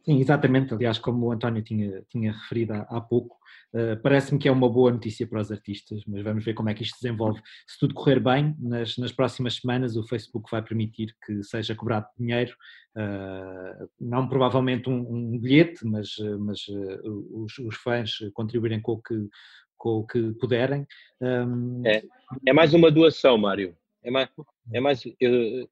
[0.03, 0.73] Sim, exatamente.
[0.73, 3.37] Aliás, como o António tinha, tinha referido há, há pouco,
[3.73, 6.73] uh, parece-me que é uma boa notícia para os artistas, mas vamos ver como é
[6.73, 7.39] que isto se desenvolve.
[7.67, 12.07] Se tudo correr bem, nas, nas próximas semanas o Facebook vai permitir que seja cobrado
[12.17, 12.51] dinheiro,
[12.97, 16.09] uh, não provavelmente um, um, bilhete, mas,
[16.39, 19.29] mas uh, os, os, fãs contribuírem com o que,
[19.77, 20.87] com o que puderem.
[21.21, 21.83] Um...
[21.85, 22.03] É,
[22.47, 23.75] é mais uma doação, Mário.
[24.03, 24.29] É mais,
[24.73, 25.69] é mais eu,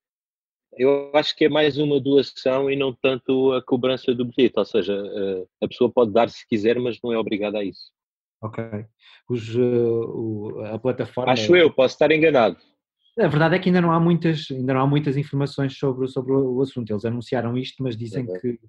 [0.77, 4.65] eu acho que é mais uma doação e não tanto a cobrança do bilhete, ou
[4.65, 7.91] seja, eh, a pessoa pode dar se quiser, mas não é obrigada a isso.
[8.41, 8.63] Ok.
[9.29, 11.31] Os, uh, a plataforma.
[11.31, 12.57] Acho eu, posso estar enganado.
[13.19, 16.31] A verdade é que ainda não há muitas, ainda não há muitas informações sobre, sobre
[16.31, 16.89] o assunto.
[16.89, 18.39] Eles anunciaram isto, mas dizem uhum.
[18.39, 18.59] que,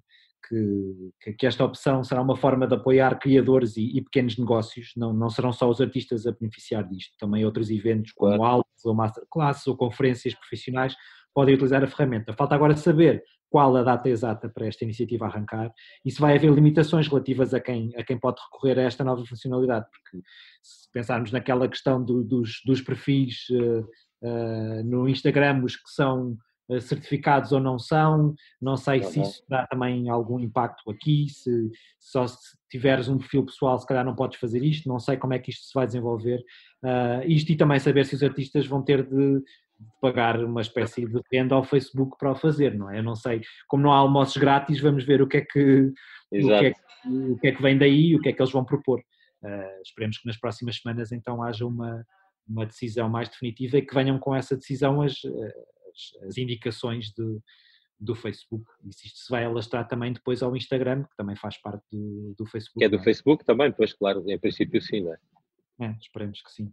[0.47, 4.91] que, que, esta opção será uma forma de apoiar criadores e, e, pequenos negócios.
[4.97, 8.51] Não, não serão só os artistas a beneficiar disto, também outros eventos como claro.
[8.51, 10.95] aulas ou masterclasses ou conferências profissionais
[11.33, 12.33] podem utilizar a ferramenta.
[12.33, 15.73] Falta agora saber qual a data exata para esta iniciativa arrancar
[16.05, 19.25] e se vai haver limitações relativas a quem, a quem pode recorrer a esta nova
[19.25, 20.25] funcionalidade, porque
[20.63, 23.81] se pensarmos naquela questão do, dos, dos perfis uh,
[24.23, 26.37] uh, no Instagram, os que são
[26.79, 32.27] certificados ou não são, não sei se isso dá também algum impacto aqui, se só
[32.27, 35.39] se tiveres um perfil pessoal se calhar não podes fazer isto, não sei como é
[35.39, 36.41] que isto se vai desenvolver,
[37.25, 39.41] isto e também saber se os artistas vão ter de
[39.99, 42.99] pagar uma espécie de renda ao Facebook para o fazer, não é?
[42.99, 45.91] Eu não sei, como não há almoços grátis, vamos ver o que é que,
[46.31, 46.73] o que, é,
[47.05, 48.99] o que, é que vem daí, o que é que eles vão propor.
[49.43, 52.05] Uh, esperemos que nas próximas semanas então haja uma,
[52.47, 55.13] uma decisão mais definitiva e que venham com essa decisão as,
[55.91, 57.39] as, as indicações de,
[57.99, 58.65] do Facebook.
[58.83, 62.33] E se isto se vai alastrar também depois ao Instagram, que também faz parte do,
[62.37, 62.79] do Facebook.
[62.79, 63.03] Que é do é?
[63.03, 65.17] Facebook também, pois claro, em princípio sim, não é?
[65.81, 66.71] É, esperemos que sim.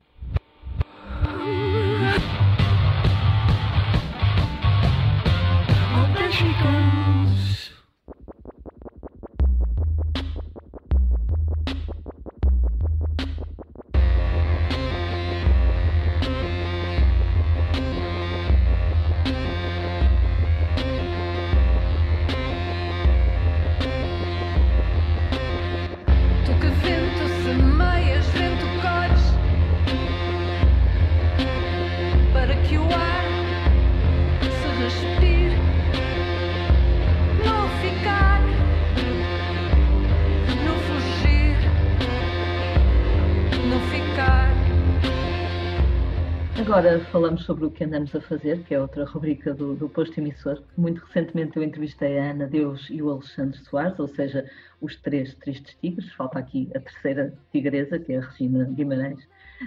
[47.11, 50.63] Falamos sobre o que andamos a fazer, que é outra rubrica do, do posto emissor.
[50.77, 54.45] Muito recentemente eu entrevistei a Ana Deus e o Alexandre Soares, ou seja,
[54.81, 56.13] os três tristes tigres.
[56.13, 59.27] Falta aqui a terceira tigresa, que é a Regina Guimarães.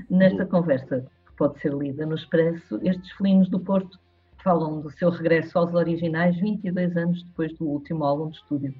[0.09, 3.99] Nesta conversa, que pode ser lida no Expresso, estes felinos do Porto
[4.43, 8.73] falam do seu regresso aos originais 22 anos depois do último álbum de estúdio.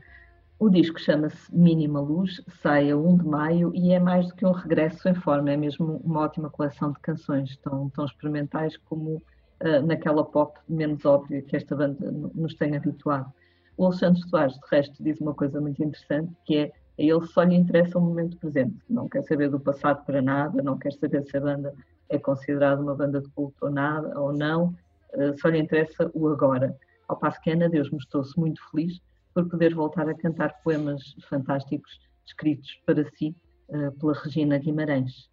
[0.62, 4.46] O disco chama-se Mínima Luz, sai a 1 de maio e é mais do que
[4.46, 9.16] um regresso em forma, é mesmo uma ótima coleção de canções, tão, tão experimentais como
[9.16, 13.34] uh, naquela pop menos óbvia que esta banda nos tem habituado.
[13.76, 17.42] O Alexandre Soares, de resto, diz uma coisa muito interessante, que é a ele só
[17.42, 21.24] lhe interessa o momento presente, não quer saber do passado para nada, não quer saber
[21.24, 21.74] se a banda
[22.08, 24.76] é considerada uma banda de culto ou nada, ou não,
[25.16, 26.78] uh, só lhe interessa o agora.
[27.08, 29.02] Ao passo que Ana Deus mostrou-se muito feliz
[29.34, 33.36] por poder voltar a cantar poemas fantásticos escritos para si
[33.70, 35.30] uh, pela Regina Guimarães.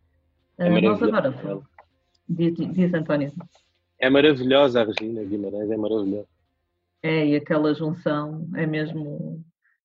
[0.59, 1.35] Uh, é nós agora,
[2.29, 3.33] diz, diz António.
[4.01, 6.29] É maravilhosa a Regina Guimarães, é maravilhosa.
[7.03, 9.45] É, e aquela junção é mesmo,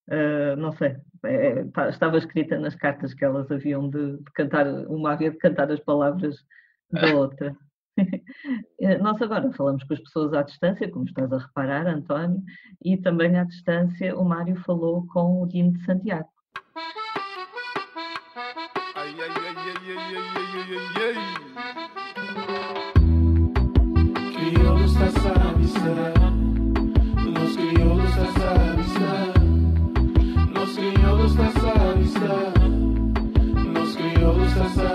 [0.10, 0.96] uh, não sei,
[1.26, 5.38] é, tá, estava escrita nas cartas que elas haviam de, de, cantar, uma havia de
[5.38, 6.36] cantar as palavras
[6.92, 7.56] da outra.
[8.80, 12.44] Eh, nós agora falamos com as pessoas à distância, como estás a reparar, António,
[12.84, 16.28] e também à distância o Mário falou com o Dino de Santiago.
[18.96, 20.24] Ai, ai, ai, ai, ai, ai,
[20.70, 21.44] ai, ai.
[24.34, 25.64] Crioulos está sabe,
[27.32, 28.84] Nos crioulos está sabe,
[30.54, 32.04] Nos crioulos está sabe,
[33.70, 34.93] Nos crioulos está sabe.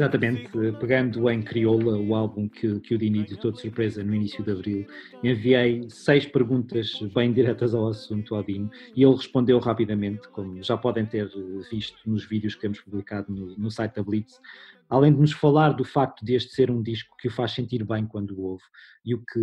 [0.00, 4.42] Exatamente, pegando em Crioula, o álbum que, que o Dini editou de surpresa no início
[4.42, 4.86] de abril,
[5.22, 10.74] enviei seis perguntas bem diretas ao assunto ao Dino e ele respondeu rapidamente, como já
[10.74, 11.30] podem ter
[11.70, 14.40] visto nos vídeos que temos publicado no, no site da Blitz,
[14.88, 17.84] além de nos falar do facto de este ser um disco que o faz sentir
[17.84, 18.64] bem quando o ouve
[19.04, 19.40] e o que,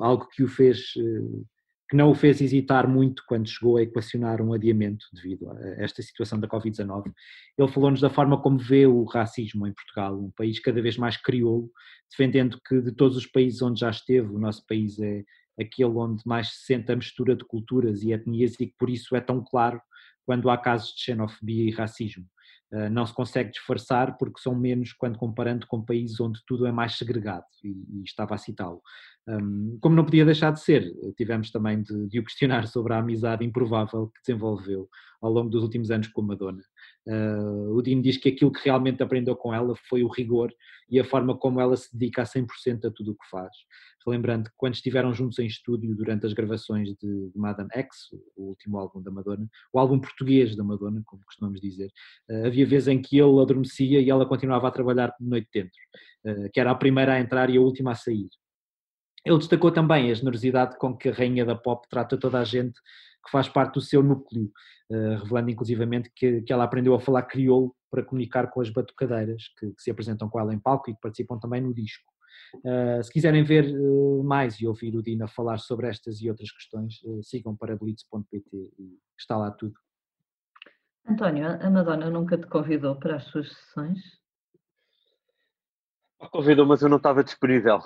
[0.00, 1.42] algo que o fez eh,
[1.88, 6.02] que não o fez hesitar muito quando chegou a equacionar um adiamento devido a esta
[6.02, 7.12] situação da Covid-19.
[7.56, 11.16] Ele falou-nos da forma como vê o racismo em Portugal, um país cada vez mais
[11.16, 11.70] crioulo,
[12.10, 15.24] defendendo que de todos os países onde já esteve, o nosso país é
[15.58, 19.16] aquele onde mais se sente a mistura de culturas e etnias e que por isso
[19.16, 19.80] é tão claro
[20.26, 22.26] quando há casos de xenofobia e racismo.
[22.70, 26.72] Uh, não se consegue disfarçar porque são menos quando comparando com países onde tudo é
[26.72, 28.82] mais segregado, e, e estava a citá-lo.
[29.26, 32.98] Um, como não podia deixar de ser, tivemos também de, de, o questionar sobre a
[32.98, 34.88] amizade improvável que desenvolveu
[35.20, 36.62] ao longo dos últimos anos com Madonna.
[37.08, 40.52] Uh, o Dino diz que aquilo que realmente aprendeu com ela foi o rigor
[40.90, 43.50] e a forma como ela se dedica a 100% a tudo o que faz.
[44.06, 48.48] Relembrando que quando estiveram juntos em estúdio durante as gravações de, de Madame X, o
[48.48, 51.90] último álbum da Madonna, o álbum português da Madonna, como costumamos dizer,
[52.28, 55.78] uh, havia vezes em que ele adormecia e ela continuava a trabalhar de noite dentro,
[56.26, 58.28] uh, que era a primeira a entrar e a última a sair.
[59.24, 62.78] Ele destacou também a generosidade com que a rainha da pop trata toda a gente
[63.28, 64.50] que faz parte do seu núcleo,
[64.90, 69.48] eh, revelando inclusivamente que, que ela aprendeu a falar crioulo para comunicar com as batucadeiras
[69.58, 72.10] que, que, se apresentam com ela em palco e que participam também no disco.
[72.64, 76.50] Uh, se quiserem ver uh, mais e ouvir o Dina falar sobre estas e outras
[76.50, 79.74] questões, uh, sigam para blitz.pt e está lá tudo.
[81.06, 83.98] António, a Madonna nunca te convidou para as suas sessões?
[86.30, 87.80] Convidou, mas eu não estava disponível.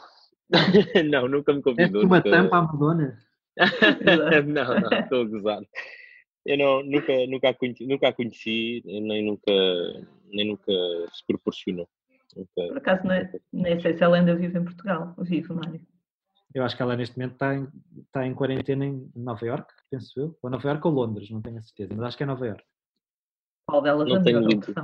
[1.10, 2.02] não, nunca me convidou.
[2.02, 2.30] É uma nunca...
[2.30, 3.31] tampa à Madonna?
[4.46, 5.62] não, não, estou a gozar.
[6.44, 9.52] Eu não, nunca, nunca, a conheci, nunca a conheci, nem nunca,
[10.32, 10.72] nem nunca
[11.12, 11.88] se proporcionou.
[12.36, 15.14] Nunca, Por acaso, nem, nem sei se ela ainda vive em Portugal.
[15.18, 15.80] Vive, Mário.
[16.54, 17.68] Eu acho que ela neste momento está em,
[18.06, 20.38] está em quarentena em Nova York, penso eu.
[20.42, 22.64] Ou Nova York ou Londres, não tenho a certeza, mas acho que é Nova York.
[23.66, 24.74] Qual delas não tenho lido,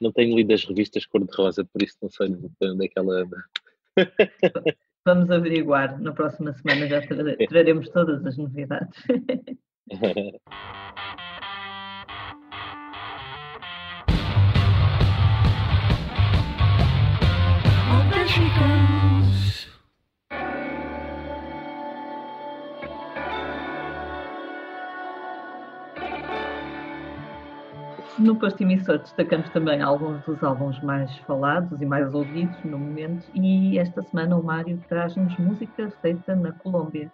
[0.00, 2.28] Não tenho lido as revistas cor-de-rosa, por isso não sei
[2.62, 3.44] onde é que ela anda.
[5.06, 6.00] Vamos averiguar.
[6.00, 7.00] Na próxima semana já
[7.48, 9.04] traremos todas as novidades.
[28.18, 33.26] No posto emissor destacamos também alguns dos álbuns mais falados e mais ouvidos no momento
[33.34, 37.12] e esta semana o Mário traz-nos música feita na Colômbia.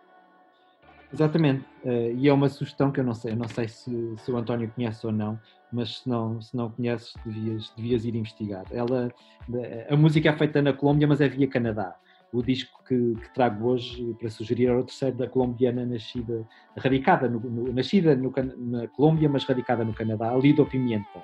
[1.13, 4.31] Exatamente, uh, e é uma sugestão que eu não sei, eu não sei se, se,
[4.31, 5.39] o António conhece ou não,
[5.71, 8.65] mas se não, se não conheces devias, devias ir investigar.
[8.71, 9.11] Ela,
[9.91, 11.95] a música é feita na Colômbia, mas é via Canadá
[12.33, 17.29] o disco que, que, trago hoje para sugerir é o terceiro da colombiana nascida, radicada
[17.29, 21.23] no, no, nascida no, na Colômbia, mas radicada no Canadá, Lido Pimenta.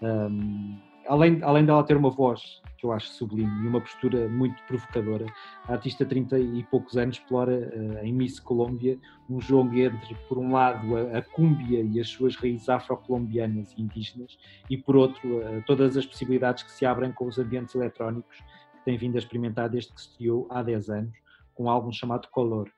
[0.00, 4.62] Um, além, além dela ter uma voz que eu acho sublime e uma postura muito
[4.64, 5.26] provocadora,
[5.66, 8.98] a artista de 30 e poucos anos explora uh, em Miss Colômbia
[9.28, 13.82] um jogo entre, por um lado, a, a cúmbia e as suas raízes afro-colombianas e
[13.82, 14.38] indígenas,
[14.70, 18.42] e por outro, uh, todas as possibilidades que se abrem com os ambientes eletrónicos
[18.86, 21.12] tem vindo a experimentar desde que se estreou há 10 anos,
[21.52, 22.70] com um álbum chamado Color.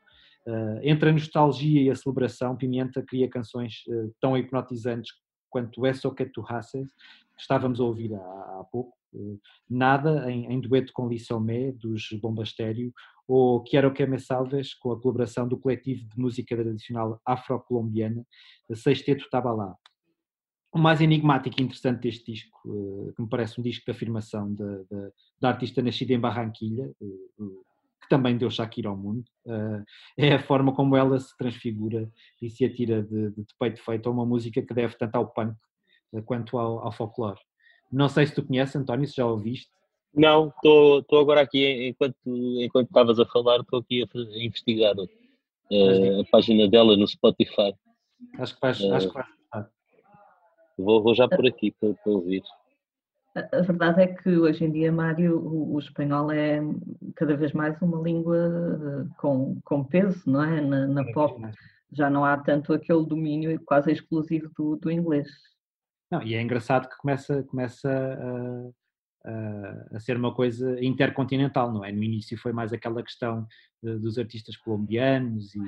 [0.46, 3.84] Uh, entre a nostalgia e a celebração, Pimenta cria canções
[4.18, 5.12] tão hipnotizantes
[5.50, 6.88] quanto Eso que tu haces,
[7.36, 9.36] que estávamos a ouvir há, há pouco, eh,
[9.68, 12.92] Nada, em, em dueto com Lissomé, dos Bombastério,
[13.26, 18.24] ou Quero que me salves, com a colaboração do coletivo de música tradicional afro-colombiana,
[18.74, 19.74] Sexteto Tabalá.
[20.72, 24.52] O mais enigmático e interessante deste disco, eh, que me parece um disco de afirmação
[24.54, 25.10] da, da,
[25.40, 27.44] da artista nascida em Barranquilha, eh,
[28.02, 29.24] que também deu Shakira ao mundo,
[30.16, 32.08] é a forma como ela se transfigura
[32.40, 35.54] e se atira de, de peito feito a uma música que deve tanto ao punk
[36.24, 37.40] quanto ao, ao folclore.
[37.92, 39.68] Não sei se tu conheces, António, se já ouviste.
[40.14, 46.24] Não, estou agora aqui, enquanto enquanto estavas a falar, estou aqui a, investigar uh, a
[46.30, 47.74] página dela no Spotify.
[48.38, 49.37] Acho que vais, uh, acho que vais
[50.78, 52.42] vou, vou já por aqui para, para ouvir.
[53.34, 56.60] A verdade é que hoje em dia, Mário, o, o, espanhol é
[57.14, 60.60] cada vez mais uma língua eh, com, com peso, não é?
[60.60, 61.40] Na, na pop
[61.92, 65.28] já não há tanto aquele domínio quase exclusivo do, do inglês.
[66.10, 71.84] Não, e é engraçado que começa, começa a, a, a, ser uma coisa intercontinental, não
[71.84, 71.92] é?
[71.92, 73.46] No início foi mais aquela questão
[73.82, 75.60] de, dos artistas colombianos e,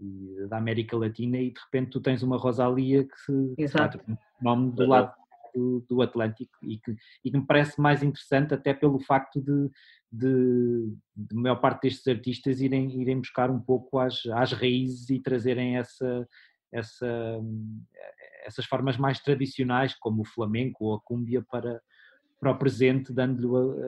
[0.00, 4.00] e, da América Latina e de repente tu tens uma Rosalia que se Exato.
[4.08, 5.12] um nome do lado
[5.54, 9.70] do, do, Atlântico e que, e que me parece mais interessante até pelo facto de,
[10.10, 15.20] de, de maior parte destes artistas irem, irem buscar um pouco às, às raízes e
[15.20, 16.28] trazerem essa,
[16.72, 17.40] essa,
[18.44, 21.80] essas formas mais tradicionais, como o flamenco ou a cúmbia, para,
[22.40, 23.46] para o presente, dando-lhe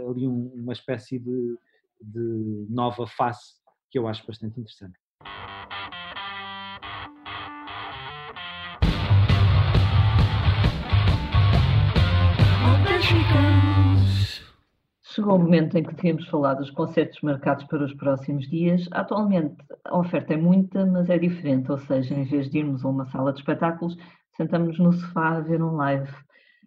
[0.09, 1.59] ali uma espécie de,
[2.01, 3.57] de nova face
[3.91, 4.99] que eu acho bastante interessante.
[15.17, 18.87] Chegou o momento em que devíamos falar dos concertos marcados para os próximos dias.
[18.91, 19.57] Atualmente
[19.87, 23.07] a oferta é muita, mas é diferente, ou seja, em vez de irmos a uma
[23.07, 23.97] sala de espetáculos,
[24.37, 26.13] sentamos no sofá a ver um live.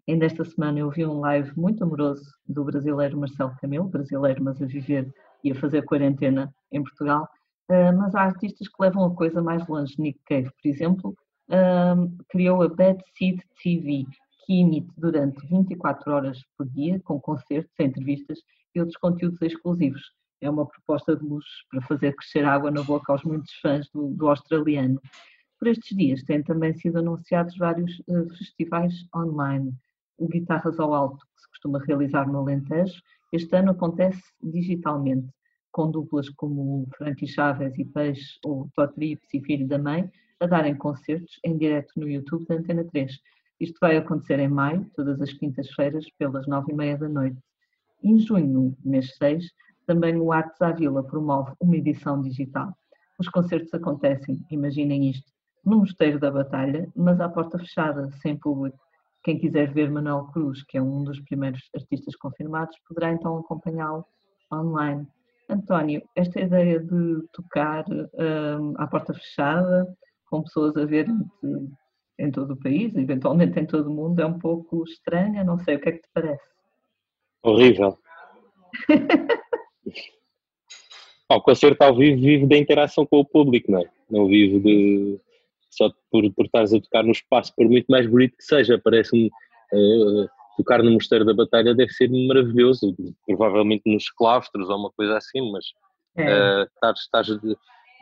[0.08, 4.60] Ainda esta semana eu vi um live muito amoroso do brasileiro Marcelo Camilo, brasileiro mas
[4.60, 7.30] a viver e a fazer quarentena em Portugal,
[7.70, 9.94] uh, mas há artistas que levam a coisa mais longe.
[10.00, 11.16] Nick Cave, por exemplo,
[11.52, 14.08] uh, criou a Bad Seed TV,
[14.50, 18.40] que emite durante 24 horas por dia, com concertos, entrevistas
[18.74, 20.02] e outros conteúdos exclusivos.
[20.42, 24.08] É uma proposta de luz para fazer crescer água na boca aos muitos fãs do,
[24.08, 25.00] do australiano.
[25.60, 29.72] Por estes dias têm também sido anunciados vários uh, festivais online.
[30.18, 33.00] O Guitarras ao Alto, que se costuma realizar no Alentejo,
[33.32, 35.30] este ano acontece digitalmente,
[35.72, 40.76] com duplas como Frankie Chaves e Peixe ou Totrips e Filho da Mãe a darem
[40.76, 43.12] concertos em direto no YouTube da Antena 3
[43.60, 47.38] isto vai acontecer em maio, todas as quintas-feiras, pelas nove e meia da noite.
[48.04, 49.46] Em junho, mês 6,
[49.86, 52.74] também o Artes à Vila promove uma edição digital.
[53.20, 55.30] Os concertos acontecem, imaginem isto,
[55.66, 58.78] no Mosteiro da Batalha, mas à porta fechada, sem público.
[59.24, 64.06] Quem quiser ver Manuel Cruz, que é um dos primeiros artistas confirmados, poderá então acompanhá-lo
[64.54, 65.06] online.
[65.50, 69.86] António, esta ideia de tocar um, à porta fechada,
[70.28, 71.20] com pessoas a verem
[72.20, 75.76] em todo o país, eventualmente em todo o mundo, é um pouco estranha, não sei,
[75.76, 76.44] o que é que te parece?
[77.42, 77.98] Horrível.
[81.32, 83.90] o concerto ao vivo vive da interação com o público, não é?
[84.10, 85.20] Não vive de
[85.70, 89.28] só por, por estares a tocar no espaço, por muito mais bonito que seja, parece-me
[89.28, 92.96] uh, tocar no Mosteiro da Batalha deve ser maravilhoso,
[93.26, 95.66] provavelmente nos claustros ou uma coisa assim, mas
[96.18, 96.24] é.
[96.26, 97.28] uh, estás, estás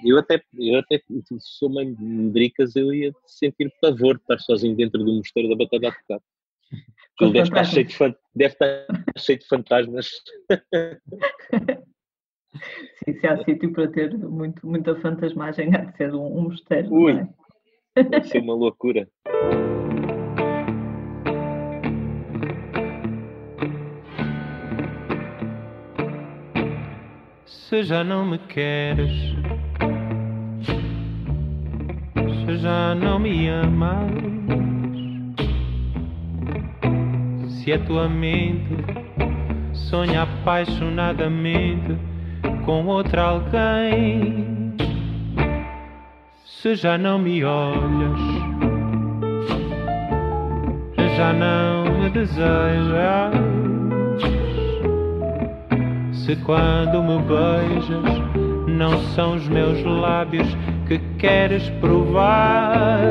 [0.03, 1.01] eu até, eu até
[1.39, 5.55] sou mãe de medricas, eu ia sentir pavor de estar sozinho dentro do mosteiro da
[5.55, 6.21] Batalha a tocar.
[7.19, 7.95] Ele deve estar, cheio de,
[8.35, 8.85] deve estar
[9.17, 10.09] cheio de fantasmas.
[13.03, 16.93] Sim, se há sítio para ter muito, muita fantasmagem, há de ser um, um mosteiro.
[16.93, 17.27] Ui,
[17.95, 18.03] é?
[18.03, 19.07] deve ser uma loucura.
[27.45, 29.36] Se já não me queres
[32.55, 34.11] já não me amas.
[37.49, 38.77] Se a tua mente
[39.73, 41.97] sonha apaixonadamente
[42.65, 44.73] com outra alguém,
[46.45, 48.19] se já não me olhas,
[51.17, 53.33] já não me desejas.
[56.11, 60.47] Se quando me beijas, não são os meus lábios
[60.87, 63.01] que queres provar.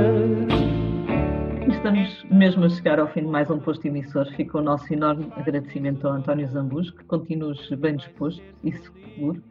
[1.68, 4.26] Estamos mesmo a chegar ao fim de mais um posto emissor.
[4.34, 9.42] Fica o nosso enorme agradecimento ao António Zambus, que continua bem disposto e seguro.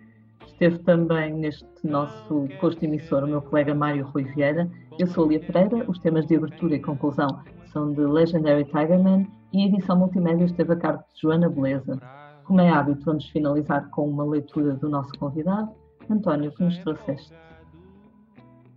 [0.48, 4.68] Esteve também neste nosso posto emissor o meu colega Mário Rui Vieira.
[4.98, 5.86] Eu sou a Lia Pereira.
[5.88, 7.28] Os temas de abertura e conclusão
[7.72, 12.02] são de Legendary Tigerman e a edição multimédia esteve a cargo de Joana Beleza.
[12.46, 15.70] Como é hábito, vamos finalizar com uma leitura do nosso convidado.
[16.10, 17.46] António, que nos trouxeste?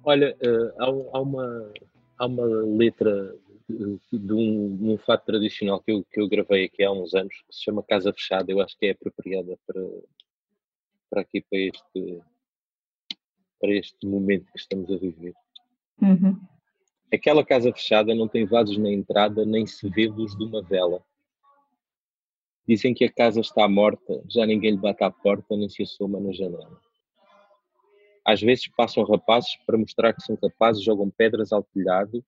[0.09, 1.73] Olha, uh, há, há, uma,
[2.17, 3.37] há uma letra
[3.69, 7.35] de, de um, um fato tradicional que eu, que eu gravei aqui há uns anos,
[7.47, 8.51] que se chama Casa Fechada.
[8.51, 9.87] Eu acho que é apropriada para,
[11.11, 12.23] para aqui, para este,
[13.61, 15.35] para este momento que estamos a viver.
[16.01, 16.41] Uhum.
[17.13, 21.05] Aquela casa fechada não tem vasos na entrada, nem se vê luz de uma vela.
[22.67, 26.19] Dizem que a casa está morta, já ninguém lhe bate à porta, nem se assoma
[26.19, 26.81] na janela.
[28.29, 32.23] Às vezes passam rapazes para mostrar que são capazes, jogam pedras ao telhado.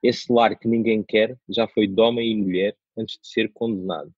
[0.00, 4.14] Esse lar que ninguém quer já foi de homem e mulher antes de ser condenado.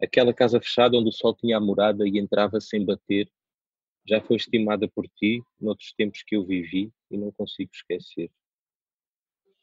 [0.00, 3.28] Aquela casa fechada onde o sol tinha a morada e entrava sem bater,
[4.06, 8.30] já foi estimada por ti noutros tempos que eu vivi e não consigo esquecer.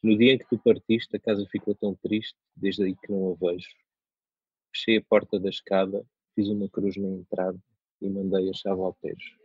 [0.03, 3.31] No dia em que tu partiste, a casa ficou tão triste, desde aí que não
[3.31, 3.69] a vejo.
[4.75, 7.57] Fechei a porta da escada, fiz uma cruz na entrada
[8.01, 9.42] e mandei a chave ao pejo.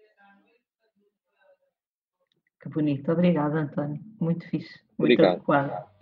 [2.61, 5.37] Que bonito, obrigada António, muito fixe, muito Obrigado.
[5.37, 5.98] adequado.